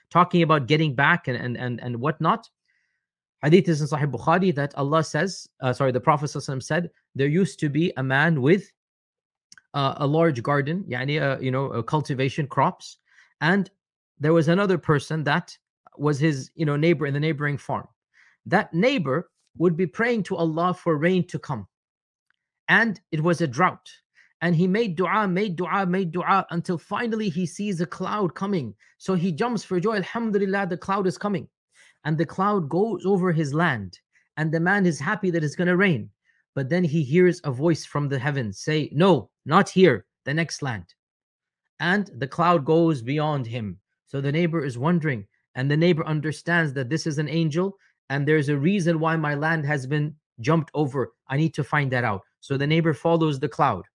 talking 0.09 0.41
about 0.41 0.67
getting 0.67 0.93
back 0.93 1.27
and 1.27 1.37
and 1.37 1.57
and, 1.57 1.79
and 1.81 1.97
whatnot. 1.97 2.49
Hadith 3.43 3.69
is 3.69 3.81
in 3.81 3.87
Sahih 3.87 4.11
Bukhari 4.11 4.53
that 4.53 4.75
Allah 4.75 5.03
says, 5.03 5.47
uh, 5.61 5.73
sorry, 5.73 5.91
the 5.91 5.99
Prophet 5.99 6.27
said, 6.27 6.91
there 7.15 7.27
used 7.27 7.59
to 7.59 7.69
be 7.69 7.91
a 7.97 8.03
man 8.03 8.39
with 8.39 8.71
uh, 9.73 9.95
a 9.97 10.05
large 10.05 10.43
garden, 10.43 10.85
yani, 10.87 11.19
uh, 11.19 11.39
you 11.39 11.49
know, 11.49 11.81
cultivation 11.81 12.45
crops, 12.45 12.97
and 13.39 13.71
there 14.19 14.33
was 14.33 14.47
another 14.47 14.77
person 14.77 15.23
that 15.23 15.57
was 15.97 16.19
his, 16.19 16.51
you 16.55 16.65
know, 16.65 16.75
neighbor 16.75 17.05
in 17.05 17.13
the 17.13 17.19
neighboring 17.19 17.57
farm. 17.57 17.87
That 18.45 18.73
neighbor 18.73 19.29
would 19.57 19.75
be 19.75 19.87
praying 19.87 20.23
to 20.23 20.37
Allah 20.37 20.73
for 20.73 20.97
rain 20.97 21.27
to 21.27 21.39
come, 21.39 21.67
and 22.69 22.99
it 23.11 23.21
was 23.21 23.41
a 23.41 23.47
drought. 23.47 23.89
And 24.41 24.55
he 24.55 24.67
made 24.67 24.95
dua, 24.95 25.27
made 25.27 25.55
dua, 25.55 25.85
made 25.85 26.11
dua 26.11 26.47
until 26.49 26.77
finally 26.77 27.29
he 27.29 27.45
sees 27.45 27.79
a 27.79 27.85
cloud 27.85 28.33
coming. 28.33 28.73
So 28.97 29.13
he 29.13 29.31
jumps 29.31 29.63
for 29.63 29.79
joy. 29.79 29.97
Alhamdulillah, 29.97 30.67
the 30.67 30.77
cloud 30.77 31.05
is 31.05 31.17
coming. 31.17 31.47
And 32.05 32.17
the 32.17 32.25
cloud 32.25 32.67
goes 32.67 33.05
over 33.05 33.31
his 33.31 33.53
land. 33.53 33.99
And 34.37 34.51
the 34.51 34.59
man 34.59 34.87
is 34.87 34.99
happy 34.99 35.29
that 35.29 35.43
it's 35.43 35.55
going 35.55 35.67
to 35.67 35.77
rain. 35.77 36.09
But 36.55 36.69
then 36.69 36.83
he 36.83 37.03
hears 37.03 37.39
a 37.43 37.51
voice 37.51 37.85
from 37.85 38.09
the 38.09 38.17
heavens 38.17 38.59
say, 38.59 38.89
No, 38.91 39.29
not 39.45 39.69
here, 39.69 40.05
the 40.25 40.33
next 40.33 40.63
land. 40.63 40.85
And 41.79 42.09
the 42.17 42.27
cloud 42.27 42.65
goes 42.65 43.01
beyond 43.01 43.45
him. 43.45 43.79
So 44.07 44.21
the 44.21 44.31
neighbor 44.31 44.65
is 44.65 44.77
wondering, 44.77 45.27
and 45.55 45.69
the 45.69 45.77
neighbor 45.77 46.05
understands 46.05 46.73
that 46.73 46.89
this 46.89 47.05
is 47.05 47.17
an 47.17 47.29
angel, 47.29 47.77
and 48.09 48.27
there's 48.27 48.49
a 48.49 48.57
reason 48.57 48.99
why 48.99 49.15
my 49.15 49.35
land 49.35 49.65
has 49.65 49.85
been 49.85 50.15
jumped 50.39 50.71
over. 50.73 51.13
I 51.27 51.37
need 51.37 51.53
to 51.55 51.63
find 51.63 51.91
that 51.91 52.03
out. 52.03 52.21
So 52.39 52.57
the 52.57 52.67
neighbor 52.67 52.93
follows 52.93 53.39
the 53.39 53.49
cloud, 53.49 53.85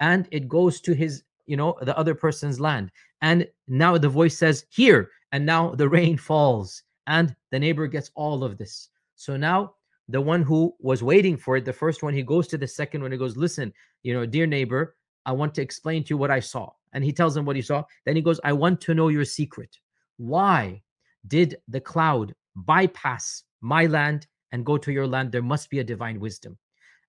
and 0.00 0.28
it 0.30 0.48
goes 0.48 0.80
to 0.82 0.94
his, 0.94 1.22
you 1.46 1.56
know, 1.56 1.76
the 1.82 1.96
other 1.96 2.14
person's 2.14 2.60
land. 2.60 2.90
And 3.22 3.48
now 3.68 3.96
the 3.98 4.08
voice 4.08 4.36
says, 4.36 4.66
Here. 4.70 5.10
And 5.32 5.44
now 5.44 5.74
the 5.74 5.88
rain 5.88 6.16
falls, 6.16 6.84
and 7.08 7.34
the 7.50 7.58
neighbor 7.58 7.88
gets 7.88 8.10
all 8.14 8.44
of 8.44 8.56
this. 8.56 8.90
So 9.16 9.36
now 9.36 9.74
the 10.08 10.20
one 10.20 10.42
who 10.42 10.74
was 10.78 11.02
waiting 11.02 11.36
for 11.36 11.56
it, 11.56 11.64
the 11.64 11.72
first 11.72 12.04
one, 12.04 12.14
he 12.14 12.22
goes 12.22 12.46
to 12.48 12.58
the 12.58 12.68
second 12.68 13.02
one. 13.02 13.10
He 13.10 13.18
goes, 13.18 13.36
Listen, 13.36 13.72
you 14.04 14.14
know, 14.14 14.26
dear 14.26 14.46
neighbor, 14.46 14.94
I 15.26 15.32
want 15.32 15.54
to 15.54 15.62
explain 15.62 16.04
to 16.04 16.10
you 16.10 16.18
what 16.18 16.30
I 16.30 16.38
saw. 16.38 16.70
And 16.92 17.02
he 17.02 17.12
tells 17.12 17.36
him 17.36 17.44
what 17.44 17.56
he 17.56 17.62
saw. 17.62 17.82
Then 18.04 18.14
he 18.14 18.22
goes, 18.22 18.38
I 18.44 18.52
want 18.52 18.80
to 18.82 18.94
know 18.94 19.08
your 19.08 19.24
secret. 19.24 19.76
Why 20.18 20.82
did 21.28 21.56
the 21.68 21.80
cloud 21.80 22.34
bypass 22.54 23.44
my 23.60 23.86
land 23.86 24.26
and 24.52 24.66
go 24.66 24.76
to 24.78 24.92
your 24.92 25.06
land? 25.06 25.32
There 25.32 25.42
must 25.42 25.70
be 25.70 25.80
a 25.80 25.84
divine 25.84 26.20
wisdom. 26.20 26.58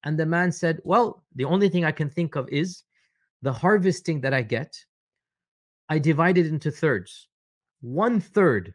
And 0.03 0.19
the 0.19 0.25
man 0.25 0.51
said, 0.51 0.79
Well, 0.83 1.23
the 1.35 1.45
only 1.45 1.69
thing 1.69 1.85
I 1.85 1.91
can 1.91 2.09
think 2.09 2.35
of 2.35 2.47
is 2.49 2.83
the 3.41 3.53
harvesting 3.53 4.21
that 4.21 4.33
I 4.33 4.41
get, 4.41 4.75
I 5.89 5.99
divide 5.99 6.37
it 6.37 6.47
into 6.47 6.71
thirds. 6.71 7.27
One 7.81 8.19
third 8.19 8.73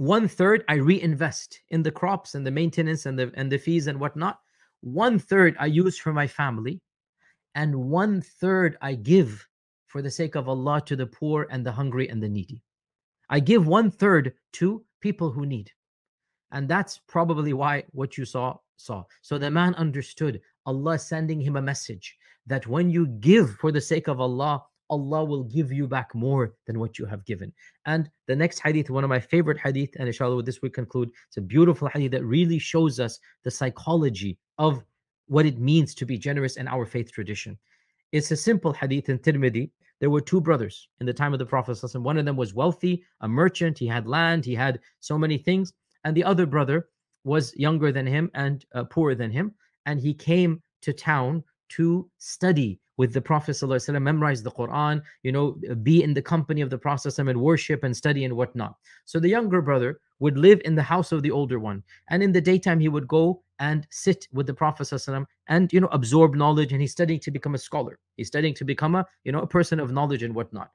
one 0.00 0.28
third 0.28 0.64
I 0.66 0.76
reinvest 0.76 1.60
in 1.68 1.82
the 1.82 1.90
crops 1.90 2.34
and 2.34 2.46
the 2.46 2.50
maintenance 2.50 3.04
and 3.04 3.18
the 3.18 3.30
and 3.34 3.52
the 3.52 3.58
fees 3.58 3.86
and 3.86 4.00
whatnot. 4.00 4.40
One 4.80 5.18
third 5.18 5.54
I 5.60 5.66
use 5.66 5.98
for 5.98 6.14
my 6.14 6.26
family, 6.26 6.80
and 7.54 7.90
one 7.90 8.22
third 8.22 8.78
I 8.80 8.94
give 8.94 9.46
for 9.88 10.00
the 10.00 10.10
sake 10.10 10.36
of 10.36 10.48
Allah 10.48 10.80
to 10.86 10.96
the 10.96 11.06
poor 11.06 11.46
and 11.50 11.66
the 11.66 11.72
hungry 11.72 12.08
and 12.08 12.22
the 12.22 12.30
needy. 12.30 12.62
I 13.30 13.40
give 13.40 13.66
one 13.66 13.90
third 13.90 14.34
to 14.54 14.84
people 15.00 15.30
who 15.30 15.46
need. 15.46 15.70
And 16.52 16.68
that's 16.68 17.00
probably 17.06 17.52
why 17.52 17.84
what 17.92 18.18
you 18.18 18.24
saw 18.24 18.58
saw. 18.76 19.04
So 19.22 19.38
the 19.38 19.50
man 19.50 19.74
understood 19.76 20.40
Allah 20.66 20.98
sending 20.98 21.40
him 21.40 21.56
a 21.56 21.62
message 21.62 22.16
that 22.46 22.66
when 22.66 22.90
you 22.90 23.06
give 23.06 23.50
for 23.56 23.70
the 23.70 23.80
sake 23.80 24.08
of 24.08 24.20
Allah, 24.20 24.64
Allah 24.88 25.24
will 25.24 25.44
give 25.44 25.70
you 25.70 25.86
back 25.86 26.12
more 26.14 26.54
than 26.66 26.80
what 26.80 26.98
you 26.98 27.06
have 27.06 27.24
given. 27.24 27.52
And 27.86 28.10
the 28.26 28.34
next 28.34 28.58
hadith, 28.58 28.90
one 28.90 29.04
of 29.04 29.10
my 29.10 29.20
favorite 29.20 29.58
hadith, 29.58 29.90
and 29.96 30.08
inshallah 30.08 30.36
with 30.36 30.46
this 30.46 30.62
we 30.62 30.70
conclude, 30.70 31.10
it's 31.28 31.36
a 31.36 31.42
beautiful 31.42 31.88
hadith 31.88 32.10
that 32.12 32.24
really 32.24 32.58
shows 32.58 32.98
us 32.98 33.20
the 33.44 33.50
psychology 33.50 34.36
of 34.58 34.82
what 35.26 35.46
it 35.46 35.60
means 35.60 35.94
to 35.94 36.04
be 36.04 36.18
generous 36.18 36.56
in 36.56 36.66
our 36.66 36.84
faith 36.84 37.12
tradition. 37.12 37.56
It's 38.12 38.30
a 38.30 38.36
simple 38.36 38.72
hadith 38.72 39.08
in 39.08 39.18
Tirmidhi. 39.18 39.70
There 40.00 40.10
were 40.10 40.20
two 40.20 40.40
brothers 40.40 40.88
in 41.00 41.06
the 41.06 41.12
time 41.12 41.32
of 41.32 41.38
the 41.38 41.46
Prophet. 41.46 41.78
One 41.94 42.16
of 42.16 42.24
them 42.24 42.36
was 42.36 42.54
wealthy, 42.54 43.04
a 43.20 43.28
merchant, 43.28 43.78
he 43.78 43.86
had 43.86 44.08
land, 44.08 44.44
he 44.44 44.54
had 44.54 44.80
so 44.98 45.18
many 45.18 45.38
things. 45.38 45.72
And 46.04 46.16
the 46.16 46.24
other 46.24 46.46
brother 46.46 46.88
was 47.24 47.54
younger 47.56 47.92
than 47.92 48.06
him 48.06 48.30
and 48.34 48.64
uh, 48.74 48.84
poorer 48.84 49.14
than 49.14 49.30
him. 49.30 49.54
And 49.86 50.00
he 50.00 50.14
came 50.14 50.62
to 50.82 50.92
town 50.92 51.44
to 51.70 52.10
study 52.18 52.80
with 53.00 53.14
the 53.14 53.20
Prophet 53.22 53.52
ﷺ, 53.52 54.02
memorize 54.02 54.42
the 54.42 54.50
Quran, 54.50 55.00
you 55.22 55.32
know, 55.32 55.56
be 55.82 56.02
in 56.02 56.12
the 56.12 56.20
company 56.20 56.60
of 56.60 56.68
the 56.68 56.76
Prophet 56.76 57.18
and 57.18 57.40
worship 57.40 57.82
and 57.82 57.96
study 57.96 58.26
and 58.26 58.36
whatnot. 58.36 58.74
So 59.06 59.18
the 59.18 59.34
younger 59.36 59.62
brother 59.62 60.00
would 60.18 60.36
live 60.36 60.60
in 60.66 60.74
the 60.74 60.82
house 60.82 61.10
of 61.10 61.22
the 61.22 61.30
older 61.30 61.58
one. 61.58 61.82
And 62.10 62.22
in 62.22 62.30
the 62.30 62.42
daytime, 62.42 62.78
he 62.78 62.90
would 62.90 63.08
go 63.08 63.42
and 63.58 63.86
sit 63.90 64.28
with 64.34 64.46
the 64.46 64.52
Prophet 64.52 64.82
ﷺ 64.82 65.24
and, 65.48 65.72
you 65.72 65.80
know, 65.80 65.88
absorb 65.92 66.34
knowledge. 66.34 66.72
And 66.72 66.82
he's 66.82 66.92
studying 66.92 67.20
to 67.20 67.30
become 67.30 67.54
a 67.54 67.64
scholar. 67.68 67.98
He's 68.18 68.26
studying 68.26 68.52
to 68.56 68.66
become 68.66 68.94
a, 68.94 69.06
you 69.24 69.32
know, 69.32 69.40
a 69.40 69.46
person 69.46 69.80
of 69.80 69.92
knowledge 69.92 70.22
and 70.22 70.34
whatnot. 70.34 70.70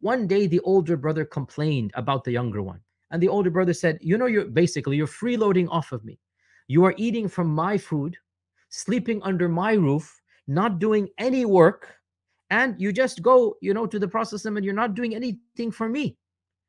One 0.00 0.26
day, 0.26 0.46
the 0.46 0.60
older 0.60 0.98
brother 0.98 1.24
complained 1.24 1.90
about 1.94 2.22
the 2.24 2.32
younger 2.32 2.62
one. 2.62 2.80
And 3.12 3.22
the 3.22 3.28
older 3.28 3.48
brother 3.48 3.72
said, 3.72 3.96
you 4.02 4.18
know, 4.18 4.26
you're 4.26 4.44
basically, 4.44 4.98
you're 4.98 5.06
freeloading 5.06 5.68
off 5.70 5.92
of 5.92 6.04
me. 6.04 6.18
You 6.68 6.84
are 6.84 6.94
eating 6.98 7.28
from 7.28 7.48
my 7.48 7.78
food, 7.78 8.18
sleeping 8.68 9.22
under 9.22 9.48
my 9.48 9.72
roof, 9.72 10.21
not 10.47 10.79
doing 10.79 11.09
any 11.17 11.45
work, 11.45 11.95
and 12.49 12.79
you 12.79 12.93
just 12.93 13.21
go, 13.21 13.57
you 13.61 13.73
know, 13.73 13.85
to 13.85 13.99
the 13.99 14.07
process 14.07 14.45
and 14.45 14.63
you're 14.63 14.73
not 14.73 14.95
doing 14.95 15.13
anything 15.13 15.71
for 15.71 15.89
me. 15.89 16.17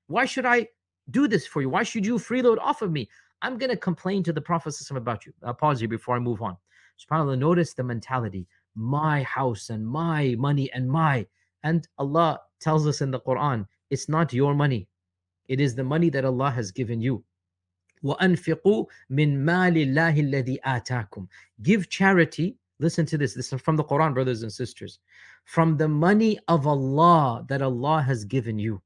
Why 0.08 0.24
should 0.24 0.46
I 0.46 0.68
do 1.10 1.28
this 1.28 1.46
for 1.46 1.62
you? 1.62 1.68
Why 1.68 1.82
should 1.82 2.04
you 2.04 2.16
freeload 2.16 2.58
off 2.58 2.82
of 2.82 2.90
me? 2.90 3.08
I'm 3.42 3.58
going 3.58 3.70
to 3.70 3.76
complain 3.76 4.22
to 4.24 4.32
the 4.32 4.40
Prophet 4.40 4.74
about 4.90 5.24
you. 5.24 5.32
I'll 5.44 5.54
pause 5.54 5.78
here 5.80 5.88
before 5.88 6.16
I 6.16 6.18
move 6.18 6.42
on. 6.42 6.56
SubhanAllah, 6.98 7.38
notice 7.38 7.74
the 7.74 7.84
mentality. 7.84 8.46
My 8.74 9.22
house 9.22 9.70
and 9.70 9.86
my 9.86 10.34
money 10.38 10.70
and 10.72 10.90
my. 10.90 11.26
And 11.62 11.86
Allah 11.98 12.40
tells 12.60 12.86
us 12.86 13.00
in 13.00 13.10
the 13.10 13.20
Quran, 13.20 13.66
it's 13.90 14.08
not 14.08 14.32
your 14.32 14.54
money. 14.54 14.88
It 15.46 15.60
is 15.60 15.74
the 15.74 15.84
money 15.84 16.10
that 16.10 16.24
Allah 16.24 16.50
has 16.50 16.72
given 16.72 17.00
you. 17.00 17.22
وَأَنْفِقُوا 18.04 18.86
مِنْ 19.10 19.44
مَالِ 19.44 19.74
اللَّهِ 19.86 20.30
الَّذِي 20.30 20.58
آتَاكُمْ 20.64 21.26
Give 21.62 21.88
charity, 21.88 22.56
listen 22.83 23.05
to 23.07 23.17
this, 23.17 23.33
this 23.33 23.51
is 23.51 23.61
from 23.61 23.77
the 23.77 23.83
Quran, 23.83 24.13
brothers 24.13 24.43
and 24.43 24.51
sisters, 24.51 24.99
from 25.45 25.77
the 25.77 25.87
money 25.87 26.37
of 26.47 26.67
Allah 26.67 27.45
that 27.49 27.61
Allah 27.61 28.01
has 28.01 28.25
given 28.25 28.59
you. 28.59 28.81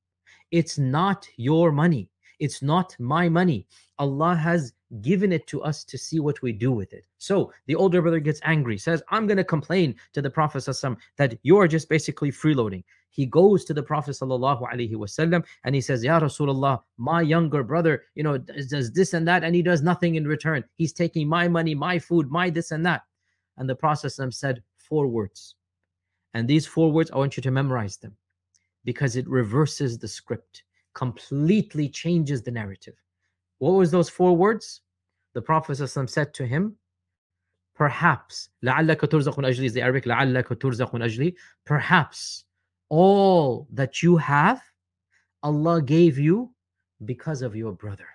It's 0.51 0.77
not 0.77 1.27
your 1.35 1.71
money. 1.71 2.09
It's 2.39 2.61
not 2.61 2.95
my 2.99 3.27
money. 3.27 3.65
Allah 3.97 4.35
has 4.35 4.73
given 5.01 5.33
it 5.33 5.47
to 5.47 5.61
us 5.63 5.83
to 5.83 5.97
see 5.97 6.19
what 6.19 6.41
we 6.41 6.51
do 6.53 6.71
with 6.71 6.93
it. 6.93 7.03
So 7.17 7.51
the 7.65 7.75
older 7.75 8.01
brother 8.01 8.19
gets 8.19 8.39
angry, 8.43 8.77
says, 8.77 9.01
I'm 9.09 9.27
going 9.27 9.37
to 9.37 9.43
complain 9.43 9.95
to 10.13 10.21
the 10.21 10.29
Prophet 10.29 10.63
that 11.17 11.37
you 11.41 11.57
are 11.57 11.67
just 11.67 11.89
basically 11.89 12.31
freeloading. 12.31 12.83
He 13.09 13.25
goes 13.25 13.65
to 13.65 13.73
the 13.73 13.81
Prophet 13.81 14.11
wasallam 14.11 15.43
and 15.63 15.75
he 15.75 15.81
says, 15.81 16.03
Ya 16.03 16.19
Rasulullah, 16.19 16.81
my 16.97 17.21
younger 17.21 17.63
brother, 17.63 18.03
you 18.13 18.23
know, 18.23 18.37
does 18.37 18.91
this 18.91 19.13
and 19.13 19.27
that, 19.27 19.43
and 19.43 19.55
he 19.55 19.63
does 19.63 19.81
nothing 19.81 20.15
in 20.15 20.27
return. 20.27 20.63
He's 20.75 20.93
taking 20.93 21.27
my 21.27 21.47
money, 21.47 21.73
my 21.73 21.97
food, 21.97 22.29
my 22.29 22.51
this 22.51 22.69
and 22.71 22.85
that 22.85 23.01
And 23.56 23.68
the 23.68 23.74
Prophet 23.74 24.10
said 24.10 24.62
four 24.76 25.06
words. 25.06 25.56
And 26.34 26.48
these 26.48 26.66
four 26.66 26.90
words, 26.90 27.10
I 27.10 27.18
want 27.18 27.36
you 27.36 27.42
to 27.42 27.50
memorize 27.50 27.96
them 27.96 28.16
because 28.84 29.16
it 29.16 29.28
reverses 29.28 29.98
the 29.98 30.08
script, 30.08 30.64
completely 30.94 31.88
changes 31.88 32.42
the 32.42 32.50
narrative. 32.50 32.94
What 33.58 33.72
was 33.72 33.90
those 33.90 34.08
four 34.08 34.36
words? 34.36 34.80
The 35.34 35.42
Prophet 35.42 35.76
said 35.76 36.34
to 36.34 36.46
him, 36.46 36.76
perhaps, 37.74 38.50
لعلك 38.62 39.00
ترزق 39.00 39.38
أجلي 39.38 39.66
is 39.66 39.72
the 39.72 39.82
Arabic, 39.82 40.04
لعلك 40.04 40.48
ترزق 40.60 40.94
أجلي, 40.94 41.34
perhaps 41.64 42.44
all 42.88 43.66
that 43.72 44.02
you 44.02 44.16
have, 44.16 44.60
Allah 45.42 45.80
gave 45.80 46.18
you 46.18 46.52
because 47.04 47.42
of 47.42 47.56
your 47.56 47.72
brother. 47.72 48.08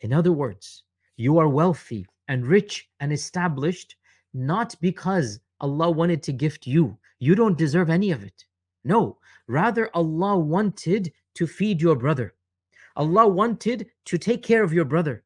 In 0.00 0.12
other 0.12 0.32
words, 0.32 0.84
you 1.16 1.38
are 1.38 1.48
wealthy 1.48 2.06
and 2.28 2.46
rich 2.46 2.90
and 3.00 3.12
established 3.12 3.96
not 4.33 4.75
because 4.81 5.39
Allah 5.59 5.91
wanted 5.91 6.23
to 6.23 6.33
gift 6.33 6.67
you. 6.67 6.97
You 7.19 7.35
don't 7.35 7.57
deserve 7.57 7.89
any 7.89 8.11
of 8.11 8.23
it. 8.23 8.45
No, 8.83 9.17
rather, 9.47 9.89
Allah 9.93 10.37
wanted 10.37 11.11
to 11.35 11.47
feed 11.47 11.81
your 11.81 11.95
brother. 11.95 12.33
Allah 12.95 13.27
wanted 13.27 13.87
to 14.05 14.17
take 14.17 14.43
care 14.43 14.63
of 14.63 14.73
your 14.73 14.85
brother. 14.85 15.23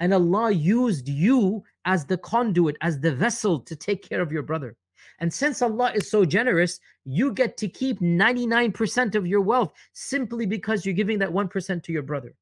And 0.00 0.12
Allah 0.12 0.50
used 0.50 1.08
you 1.08 1.62
as 1.84 2.04
the 2.04 2.18
conduit, 2.18 2.76
as 2.80 3.00
the 3.00 3.14
vessel 3.14 3.60
to 3.60 3.76
take 3.76 4.08
care 4.08 4.20
of 4.20 4.32
your 4.32 4.42
brother. 4.42 4.76
And 5.20 5.32
since 5.32 5.62
Allah 5.62 5.92
is 5.94 6.10
so 6.10 6.24
generous, 6.24 6.80
you 7.04 7.32
get 7.32 7.56
to 7.58 7.68
keep 7.68 8.00
99% 8.00 9.14
of 9.14 9.26
your 9.26 9.40
wealth 9.40 9.72
simply 9.92 10.46
because 10.46 10.84
you're 10.84 10.94
giving 10.94 11.18
that 11.20 11.30
1% 11.30 11.82
to 11.82 11.92
your 11.92 12.02
brother. 12.02 12.34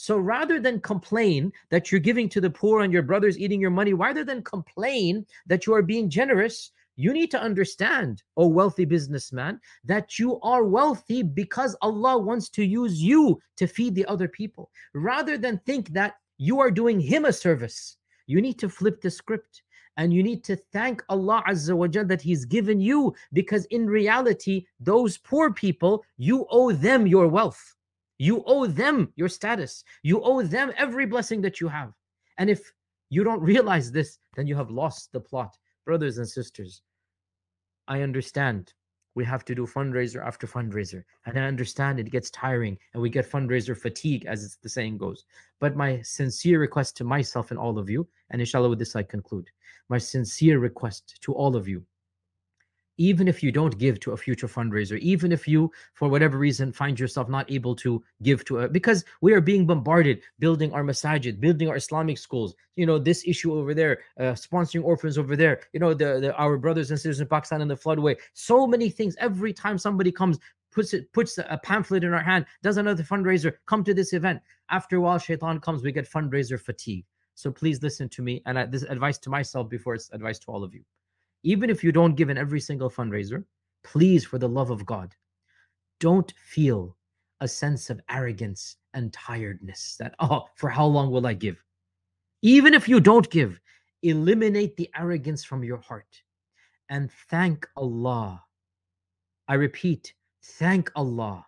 So 0.00 0.16
rather 0.16 0.60
than 0.60 0.80
complain 0.80 1.52
that 1.70 1.90
you're 1.90 2.00
giving 2.00 2.28
to 2.28 2.40
the 2.40 2.48
poor 2.48 2.82
and 2.82 2.92
your 2.92 3.02
brother's 3.02 3.36
eating 3.36 3.60
your 3.60 3.72
money, 3.72 3.94
rather 3.94 4.22
than 4.22 4.44
complain 4.44 5.26
that 5.48 5.66
you 5.66 5.74
are 5.74 5.82
being 5.82 6.08
generous, 6.08 6.70
you 6.94 7.12
need 7.12 7.32
to 7.32 7.40
understand, 7.40 8.22
oh 8.36 8.46
wealthy 8.46 8.84
businessman, 8.84 9.58
that 9.84 10.16
you 10.16 10.38
are 10.42 10.62
wealthy 10.62 11.24
because 11.24 11.74
Allah 11.82 12.16
wants 12.16 12.48
to 12.50 12.64
use 12.64 13.02
you 13.02 13.40
to 13.56 13.66
feed 13.66 13.96
the 13.96 14.06
other 14.06 14.28
people. 14.28 14.70
Rather 14.94 15.36
than 15.36 15.58
think 15.66 15.88
that 15.94 16.14
you 16.36 16.60
are 16.60 16.70
doing 16.70 17.00
Him 17.00 17.24
a 17.24 17.32
service, 17.32 17.96
you 18.28 18.40
need 18.40 18.60
to 18.60 18.68
flip 18.68 19.00
the 19.00 19.10
script 19.10 19.62
and 19.96 20.14
you 20.14 20.22
need 20.22 20.44
to 20.44 20.54
thank 20.72 21.02
Allah 21.08 21.42
Azza 21.48 21.76
wa 21.76 21.88
Jal 21.88 22.04
that 22.04 22.22
He's 22.22 22.44
given 22.44 22.80
you 22.80 23.12
because 23.32 23.64
in 23.64 23.88
reality, 23.88 24.64
those 24.78 25.18
poor 25.18 25.52
people, 25.52 26.04
you 26.18 26.46
owe 26.50 26.70
them 26.70 27.08
your 27.08 27.26
wealth. 27.26 27.74
You 28.18 28.42
owe 28.46 28.66
them 28.66 29.12
your 29.16 29.28
status. 29.28 29.84
You 30.02 30.20
owe 30.22 30.42
them 30.42 30.72
every 30.76 31.06
blessing 31.06 31.40
that 31.42 31.60
you 31.60 31.68
have. 31.68 31.92
And 32.38 32.50
if 32.50 32.72
you 33.10 33.24
don't 33.24 33.40
realize 33.40 33.90
this, 33.90 34.18
then 34.36 34.46
you 34.46 34.56
have 34.56 34.70
lost 34.70 35.12
the 35.12 35.20
plot. 35.20 35.56
Brothers 35.86 36.18
and 36.18 36.28
sisters, 36.28 36.82
I 37.86 38.02
understand 38.02 38.74
we 39.14 39.24
have 39.24 39.44
to 39.46 39.54
do 39.54 39.66
fundraiser 39.66 40.24
after 40.24 40.46
fundraiser. 40.46 41.02
And 41.26 41.38
I 41.38 41.42
understand 41.42 41.98
it 41.98 42.10
gets 42.10 42.30
tiring 42.30 42.76
and 42.92 43.02
we 43.02 43.10
get 43.10 43.30
fundraiser 43.30 43.76
fatigue, 43.76 44.26
as 44.26 44.58
the 44.62 44.68
saying 44.68 44.98
goes. 44.98 45.24
But 45.60 45.76
my 45.76 46.00
sincere 46.02 46.60
request 46.60 46.96
to 46.98 47.04
myself 47.04 47.50
and 47.50 47.58
all 47.58 47.78
of 47.78 47.88
you, 47.88 48.06
and 48.30 48.40
inshallah, 48.40 48.68
with 48.68 48.78
this 48.78 48.94
I 48.94 49.02
conclude 49.02 49.48
my 49.88 49.98
sincere 49.98 50.58
request 50.58 51.18
to 51.22 51.32
all 51.32 51.56
of 51.56 51.66
you 51.66 51.84
even 52.98 53.28
if 53.28 53.42
you 53.42 53.50
don't 53.50 53.78
give 53.78 53.98
to 54.00 54.12
a 54.12 54.16
future 54.16 54.48
fundraiser, 54.48 54.98
even 54.98 55.32
if 55.32 55.48
you, 55.48 55.70
for 55.94 56.08
whatever 56.08 56.36
reason, 56.36 56.72
find 56.72 56.98
yourself 56.98 57.28
not 57.28 57.50
able 57.50 57.74
to 57.76 58.02
give 58.22 58.44
to 58.44 58.58
a, 58.58 58.68
because 58.68 59.04
we 59.20 59.32
are 59.32 59.40
being 59.40 59.66
bombarded 59.66 60.20
building 60.38 60.72
our 60.72 60.82
masajid, 60.82 61.40
building 61.40 61.68
our 61.68 61.76
Islamic 61.76 62.18
schools, 62.18 62.54
you 62.76 62.84
know, 62.84 62.98
this 62.98 63.26
issue 63.26 63.54
over 63.54 63.72
there, 63.72 64.00
uh, 64.18 64.34
sponsoring 64.34 64.84
orphans 64.84 65.16
over 65.16 65.36
there, 65.36 65.60
you 65.72 65.80
know, 65.80 65.94
the, 65.94 66.20
the 66.20 66.34
our 66.36 66.58
brothers 66.58 66.90
and 66.90 66.98
sisters 66.98 67.20
in 67.20 67.28
Pakistan 67.28 67.62
in 67.62 67.68
the 67.68 67.76
floodway, 67.76 68.16
so 68.34 68.66
many 68.66 68.90
things. 68.90 69.16
Every 69.20 69.52
time 69.52 69.78
somebody 69.78 70.12
comes, 70.12 70.38
puts 70.72 70.92
it, 70.92 71.12
puts 71.12 71.38
a 71.38 71.58
pamphlet 71.62 72.04
in 72.04 72.12
our 72.12 72.22
hand, 72.22 72.46
does 72.62 72.76
another 72.76 73.04
fundraiser, 73.04 73.54
come 73.66 73.84
to 73.84 73.94
this 73.94 74.12
event. 74.12 74.40
After 74.70 74.96
a 74.96 75.00
while, 75.00 75.18
shaitan 75.18 75.60
comes, 75.60 75.82
we 75.82 75.92
get 75.92 76.10
fundraiser 76.10 76.60
fatigue. 76.60 77.06
So 77.34 77.52
please 77.52 77.80
listen 77.82 78.08
to 78.10 78.22
me. 78.22 78.42
And 78.46 78.58
I, 78.58 78.66
this 78.66 78.82
advice 78.82 79.16
to 79.18 79.30
myself 79.30 79.68
before 79.68 79.94
it's 79.94 80.10
advice 80.12 80.40
to 80.40 80.50
all 80.50 80.64
of 80.64 80.74
you 80.74 80.82
even 81.42 81.70
if 81.70 81.84
you 81.84 81.92
don't 81.92 82.16
give 82.16 82.30
in 82.30 82.38
every 82.38 82.60
single 82.60 82.90
fundraiser, 82.90 83.44
please, 83.84 84.24
for 84.24 84.38
the 84.38 84.48
love 84.48 84.70
of 84.70 84.84
God, 84.84 85.14
don't 86.00 86.32
feel 86.36 86.96
a 87.40 87.48
sense 87.48 87.90
of 87.90 88.00
arrogance 88.10 88.76
and 88.94 89.12
tiredness 89.12 89.96
that, 89.98 90.14
oh, 90.20 90.46
for 90.56 90.68
how 90.68 90.86
long 90.86 91.10
will 91.10 91.26
I 91.26 91.34
give? 91.34 91.62
Even 92.42 92.74
if 92.74 92.88
you 92.88 93.00
don't 93.00 93.28
give, 93.30 93.60
eliminate 94.02 94.76
the 94.76 94.90
arrogance 94.96 95.44
from 95.44 95.64
your 95.64 95.78
heart 95.78 96.22
and 96.88 97.10
thank 97.30 97.66
Allah. 97.76 98.42
I 99.48 99.54
repeat, 99.54 100.14
thank 100.42 100.90
Allah 100.94 101.44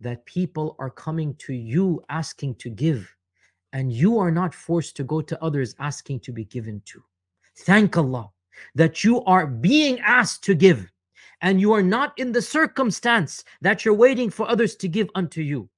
that 0.00 0.24
people 0.26 0.74
are 0.78 0.90
coming 0.90 1.34
to 1.36 1.52
you 1.52 2.02
asking 2.08 2.56
to 2.56 2.70
give 2.70 3.14
and 3.72 3.92
you 3.92 4.18
are 4.18 4.30
not 4.30 4.54
forced 4.54 4.96
to 4.96 5.04
go 5.04 5.20
to 5.20 5.42
others 5.42 5.74
asking 5.78 6.20
to 6.20 6.32
be 6.32 6.44
given 6.44 6.82
to. 6.86 7.02
Thank 7.58 7.96
Allah 7.96 8.30
that 8.74 9.04
you 9.04 9.22
are 9.24 9.46
being 9.46 10.00
asked 10.00 10.44
to 10.44 10.54
give 10.54 10.90
and 11.42 11.60
you 11.60 11.72
are 11.72 11.82
not 11.82 12.16
in 12.18 12.32
the 12.32 12.42
circumstance 12.42 13.44
that 13.60 13.84
you're 13.84 13.94
waiting 13.94 14.30
for 14.30 14.48
others 14.48 14.76
to 14.76 14.88
give 14.88 15.10
unto 15.14 15.42
you. 15.42 15.68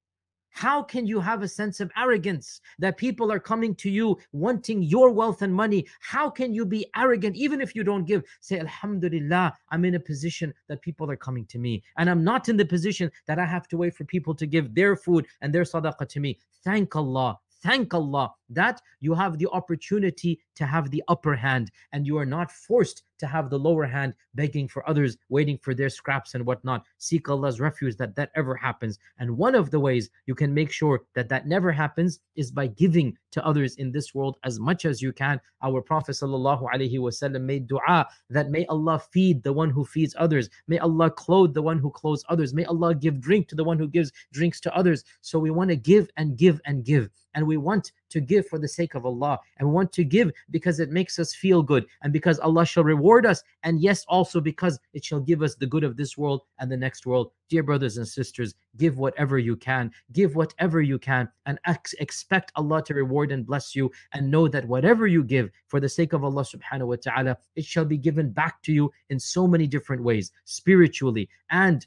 How 0.50 0.84
can 0.84 1.04
you 1.04 1.18
have 1.18 1.42
a 1.42 1.48
sense 1.48 1.80
of 1.80 1.90
arrogance 1.96 2.60
that 2.78 2.96
people 2.96 3.32
are 3.32 3.40
coming 3.40 3.74
to 3.74 3.90
you 3.90 4.16
wanting 4.30 4.84
your 4.84 5.10
wealth 5.10 5.42
and 5.42 5.52
money? 5.52 5.84
How 5.98 6.30
can 6.30 6.54
you 6.54 6.64
be 6.64 6.87
arrogant 6.94 7.34
even 7.34 7.60
if 7.60 7.74
you 7.74 7.82
don't 7.82 8.04
give? 8.04 8.22
Say, 8.40 8.60
Alhamdulillah, 8.60 9.52
I'm 9.70 9.84
in 9.84 9.96
a 9.96 10.00
position 10.00 10.54
that 10.68 10.80
people 10.80 11.10
are 11.10 11.16
coming 11.16 11.44
to 11.46 11.58
me, 11.58 11.82
and 11.98 12.08
I'm 12.08 12.22
not 12.22 12.48
in 12.48 12.56
the 12.56 12.64
position 12.64 13.10
that 13.26 13.40
I 13.40 13.46
have 13.46 13.66
to 13.68 13.76
wait 13.76 13.96
for 13.96 14.04
people 14.04 14.32
to 14.37 14.46
give 14.46 14.76
their 14.76 14.94
food 14.94 15.26
and 15.40 15.52
their 15.52 15.64
sadaqah 15.64 16.08
to 16.10 16.20
me. 16.20 16.38
Thank 16.62 16.94
Allah 16.94 17.40
thank 17.64 17.92
Allah 17.94 18.31
that 18.50 18.81
you 19.00 19.14
have 19.14 19.38
the 19.38 19.48
opportunity 19.50 20.38
to 20.55 20.66
have 20.66 20.90
the 20.90 21.03
upper 21.09 21.35
hand 21.35 21.70
and 21.92 22.07
you 22.07 22.16
are 22.18 22.27
not 22.27 22.53
forced 22.53 23.03
to 23.18 23.27
have 23.27 23.50
the 23.50 23.59
lower 23.59 23.85
hand 23.85 24.14
begging 24.35 24.68
for 24.68 24.88
others, 24.88 25.16
waiting 25.29 25.59
for 25.59 25.74
their 25.74 25.88
scraps 25.88 26.35
and 26.35 26.44
whatnot. 26.46 26.85
Seek 26.98 27.29
Allah's 27.29 27.61
refuge 27.61 27.96
that 27.96 28.16
that 28.16 28.31
ever 28.35 28.55
happens. 28.55 28.98
And 29.18 29.37
one 29.37 29.55
of 29.55 29.70
the 29.70 29.81
ways 29.81 30.11
you 30.27 30.35
can 30.35 30.53
make 30.53 30.70
sure 30.70 31.03
that 31.14 31.29
that 31.29 31.46
never 31.46 31.72
happens 31.72 32.20
is 32.37 32.50
by 32.50 32.66
giving 32.66 33.16
to 33.33 33.44
others 33.44 33.77
in 33.77 33.92
this 33.92 34.14
world 34.14 34.37
as 34.44 34.61
much 34.61 34.85
as 34.85 35.03
you 35.03 35.12
can. 35.12 35.40
Our 35.62 35.81
Prophet 35.81 36.12
ﷺ 36.12 37.40
made 37.40 37.66
dua 37.66 38.07
that 38.31 38.50
may 38.50 38.66
Allah 38.66 39.00
feed 39.12 39.42
the 39.42 39.53
one 39.53 39.70
who 39.70 39.85
feeds 39.85 40.14
others. 40.18 40.48
May 40.68 40.79
Allah 40.79 41.11
clothe 41.11 41.55
the 41.55 41.62
one 41.62 41.79
who 41.79 41.90
clothes 41.90 42.24
others. 42.29 42.55
May 42.55 42.64
Allah 42.64 42.94
give 42.94 43.20
drink 43.20 43.48
to 43.48 43.55
the 43.55 43.64
one 43.64 43.79
who 43.79 43.88
gives 43.88 44.12
drinks 44.33 44.61
to 44.61 44.77
others. 44.77 45.05
So 45.20 45.38
we 45.38 45.50
want 45.50 45.70
to 45.70 45.77
give 45.77 46.09
and 46.16 46.37
give 46.37 46.61
and 46.66 46.85
give. 46.85 47.09
And 47.35 47.46
we 47.46 47.57
want 47.57 47.92
to 48.14 48.20
give 48.20 48.46
for 48.46 48.61
the 48.61 48.68
sake 48.68 48.94
of 48.94 49.05
Allah 49.05 49.40
and 49.59 49.68
we 49.68 49.74
want 49.74 49.92
to 49.92 50.05
give 50.05 50.31
because 50.50 50.79
it 50.79 50.90
makes 50.90 51.18
us 51.18 51.35
feel 51.35 51.62
good 51.62 51.85
and 52.03 52.12
because 52.12 52.38
Allah 52.38 52.64
shall 52.64 52.85
reward 52.85 53.27
us 53.27 53.42
and 53.64 53.81
yes 53.81 54.05
also 54.09 54.40
because 54.40 54.79
it 54.92 55.05
shall 55.05 55.18
give 55.18 55.42
us 55.42 55.57
the 55.57 55.66
good 55.66 55.83
of 55.83 55.96
this 55.96 56.16
world 56.16 56.42
and 56.61 56.70
the 56.70 56.77
next 56.77 57.07
world. 57.07 57.33
Dear 57.48 57.64
brothers 57.64 57.98
and 57.98 58.07
sisters 58.07 58.55
give 58.77 58.98
whatever 58.98 59.38
you 59.38 59.57
can 59.57 59.90
give 60.12 60.37
whatever 60.37 60.81
you 60.81 60.98
can 60.98 61.29
and 61.46 61.59
ex- 61.66 61.94
expect 61.94 62.53
Allah 62.55 62.83
to 62.85 62.94
reward 62.94 63.33
and 63.33 63.44
bless 63.44 63.74
you 63.74 63.90
and 64.12 64.31
know 64.31 64.46
that 64.46 64.66
whatever 64.66 65.07
you 65.09 65.24
give 65.24 65.50
for 65.66 65.81
the 65.81 65.88
sake 65.88 66.12
of 66.12 66.22
Allah 66.22 66.44
subhanahu 66.44 66.87
wa 66.87 66.96
ta'ala 66.96 67.37
it 67.57 67.64
shall 67.64 67.85
be 67.85 67.98
given 67.98 68.31
back 68.31 68.62
to 68.62 68.72
you 68.72 68.92
in 69.11 69.18
so 69.18 69.46
many 69.46 69.66
different 69.66 70.03
ways 70.03 70.31
spiritually 70.44 71.29
and 71.50 71.87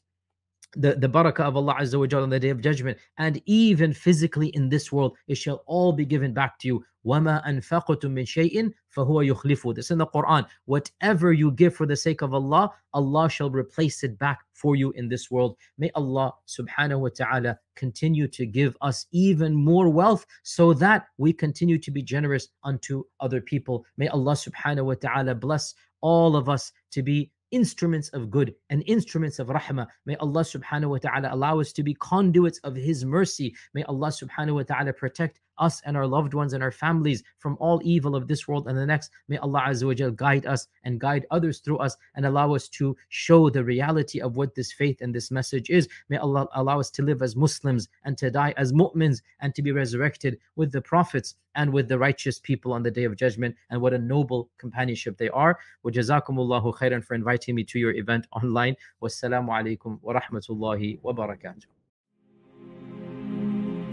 the, 0.77 0.95
the 0.95 1.09
barakah 1.09 1.41
of 1.41 1.57
Allah 1.57 1.77
Azza 1.81 1.99
wa 1.99 2.07
Jalla 2.07 2.23
on 2.23 2.31
the 2.31 2.41
day 2.41 2.49
of 2.49 2.61
judgment, 2.61 2.99
and 3.19 3.43
even 3.47 3.93
physically 3.93 4.49
in 4.49 4.69
this 4.69 4.91
world, 4.91 5.17
it 5.29 5.35
shall 5.35 5.63
all 5.67 5.93
be 5.93 6.05
given 6.05 6.33
back 6.33 6.59
to 6.61 6.69
you. 6.69 6.85
وَمَا 7.05 7.45
أَنفَقْتُم 7.47 8.05
مِّن 8.05 8.25
شَيْءٍ 8.25 8.73
فَهُوَ 8.97 9.35
يُخْلِفُ 9.35 9.75
This 9.75 9.91
in 9.91 9.99
the 9.99 10.07
Quran. 10.07 10.47
Whatever 10.67 11.33
you 11.33 11.51
give 11.51 11.75
for 11.75 11.85
the 11.85 11.97
sake 11.97 12.23
of 12.23 12.33
Allah, 12.33 12.71
Allah 12.95 13.29
shall 13.29 13.51
replace 13.51 14.05
it 14.05 14.17
back 14.19 14.39
for 14.53 14.77
you 14.77 14.93
in 14.93 15.09
this 15.09 15.31
world. 15.31 15.57
May 15.79 15.91
Allah 15.97 16.33
subhanahu 16.47 17.01
wa 17.01 17.09
ta'ala 17.13 17.59
continue 17.75 18.29
to 18.29 18.47
give 18.47 18.77
us 18.81 19.07
even 19.11 19.53
more 19.53 19.89
wealth 19.89 20.25
so 20.45 20.73
that 20.75 21.07
we 21.19 21.33
continue 21.33 21.77
to 21.79 21.91
be 21.91 22.03
generous 22.03 22.49
unto 22.63 23.03
other 23.19 23.41
people. 23.41 23.85
May 23.97 24.07
Allah 24.09 24.35
subhanahu 24.35 24.85
wa 24.85 24.95
ta'ala 24.95 25.35
bless 25.35 25.75
all 26.03 26.37
of 26.37 26.49
us 26.49 26.73
to 26.93 27.03
be 27.03 27.33
instruments 27.52 28.10
of 28.10 28.30
good 28.30 28.54
and 28.70 28.84
instruments 28.88 29.40
of 29.40 29.48
rahmah. 29.48 29.88
May 30.06 30.16
Allah 30.18 30.42
subhanahu 30.42 30.90
wa 30.90 30.98
ta'ala 30.98 31.34
allow 31.34 31.60
us 31.60 31.72
to 31.74 31.84
be 31.84 31.94
conduits 31.96 32.60
of 32.60 32.76
His 32.76 33.06
mercy. 33.06 33.56
May 33.74 33.84
Allah 33.84 34.10
subhanahu 34.10 34.56
wa 34.56 34.64
ta'ala 34.64 34.94
protect 34.94 35.40
us 35.60 35.82
and 35.86 35.98
our 35.98 36.08
loved 36.08 36.34
ones 36.34 36.54
and 36.54 36.64
our 36.64 36.72
families 36.72 37.24
from 37.38 37.58
all 37.60 37.82
evil 37.84 38.16
of 38.16 38.28
this 38.28 38.48
world 38.48 38.68
and 38.68 38.78
the 38.78 38.86
next. 38.86 39.12
May 39.28 39.38
Allah 39.38 39.64
Azza 39.68 40.16
guide 40.16 40.46
us 40.46 40.68
and 40.84 41.00
guide 41.00 41.26
others 41.32 41.60
through 41.60 41.78
us 41.78 41.96
and 42.16 42.26
allow 42.26 42.54
us 42.54 42.68
to 42.70 42.96
show 43.10 43.50
the 43.50 43.64
reality 43.64 44.20
of 44.22 44.38
what 44.38 44.56
this 44.56 44.72
faith 44.72 45.02
and 45.02 45.14
this 45.14 45.32
message 45.32 45.70
is. 45.70 45.88
May 46.10 46.18
Allah 46.18 46.48
allow 46.54 46.80
us 46.80 46.90
to 46.92 47.02
live 47.02 47.22
as 47.22 47.36
Muslims 47.36 47.88
and 48.04 48.18
to 48.18 48.30
die 48.30 48.54
as 48.58 48.74
mu'mins 48.74 49.22
and 49.42 49.54
to 49.56 49.62
be 49.62 49.72
resurrected 49.72 50.38
with 50.56 50.72
the 50.72 50.82
prophets 50.82 51.36
and 51.56 51.74
with 51.74 51.88
the 51.88 51.98
righteous 51.98 52.40
people 52.40 52.72
on 52.72 52.84
the 52.84 52.92
day 52.92 53.04
of 53.04 53.16
judgment. 53.16 53.56
And 53.70 53.82
what 53.82 53.94
a 53.94 53.98
noble 53.98 54.50
companionship 54.58 55.18
they 55.18 55.30
are. 55.30 55.58
Wa 55.84 55.92
jazakumullahu 55.92 56.76
khairan 56.78 57.04
for 57.04 57.16
inviting 57.16 57.56
me 57.56 57.64
to 57.66 57.80
your 57.80 57.92
event 57.92 58.28
online. 58.32 58.76
Wassalamu 59.02 59.50
alaikum 59.50 60.00
wa 60.02 60.14
rahmatullahi 60.14 61.00
wa 61.02 61.14
barakatuh. 61.14 61.77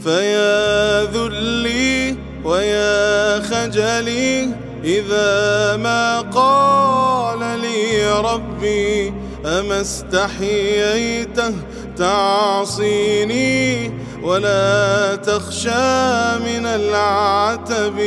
فيا 0.00 1.04
ذلي 1.04 2.16
ويا 2.44 3.40
خجلي 3.40 4.48
إذا 4.84 5.76
ما 5.76 6.20
قال 6.20 7.38
لي 7.60 8.12
ربي 8.20 9.14
أما 9.46 9.80
استحييته 9.80 11.54
تعصيني 11.96 13.92
ولا 14.22 15.16
تخشى 15.16 16.38
من 16.38 16.66
العتب 16.66 17.98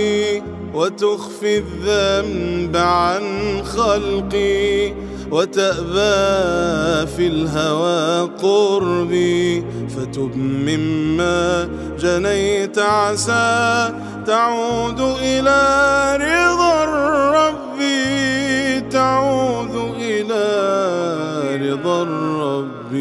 وتخفي 0.73 1.57
الذنب 1.57 2.77
عن 2.77 3.23
خلقي 3.63 4.93
وتأبى 5.31 7.07
في 7.15 7.27
الهوى 7.27 8.29
قربي 8.41 9.63
فتب 9.89 10.37
مما 10.37 11.69
جنيت 11.99 12.79
عسى 12.79 13.93
تعود 14.25 15.01
إلى 15.21 15.59
رضا 16.21 16.83
الرب 16.83 17.79
تعود 18.91 19.93
إلى 19.99 20.43
رضا 21.69 22.03
الرب. 22.03 22.93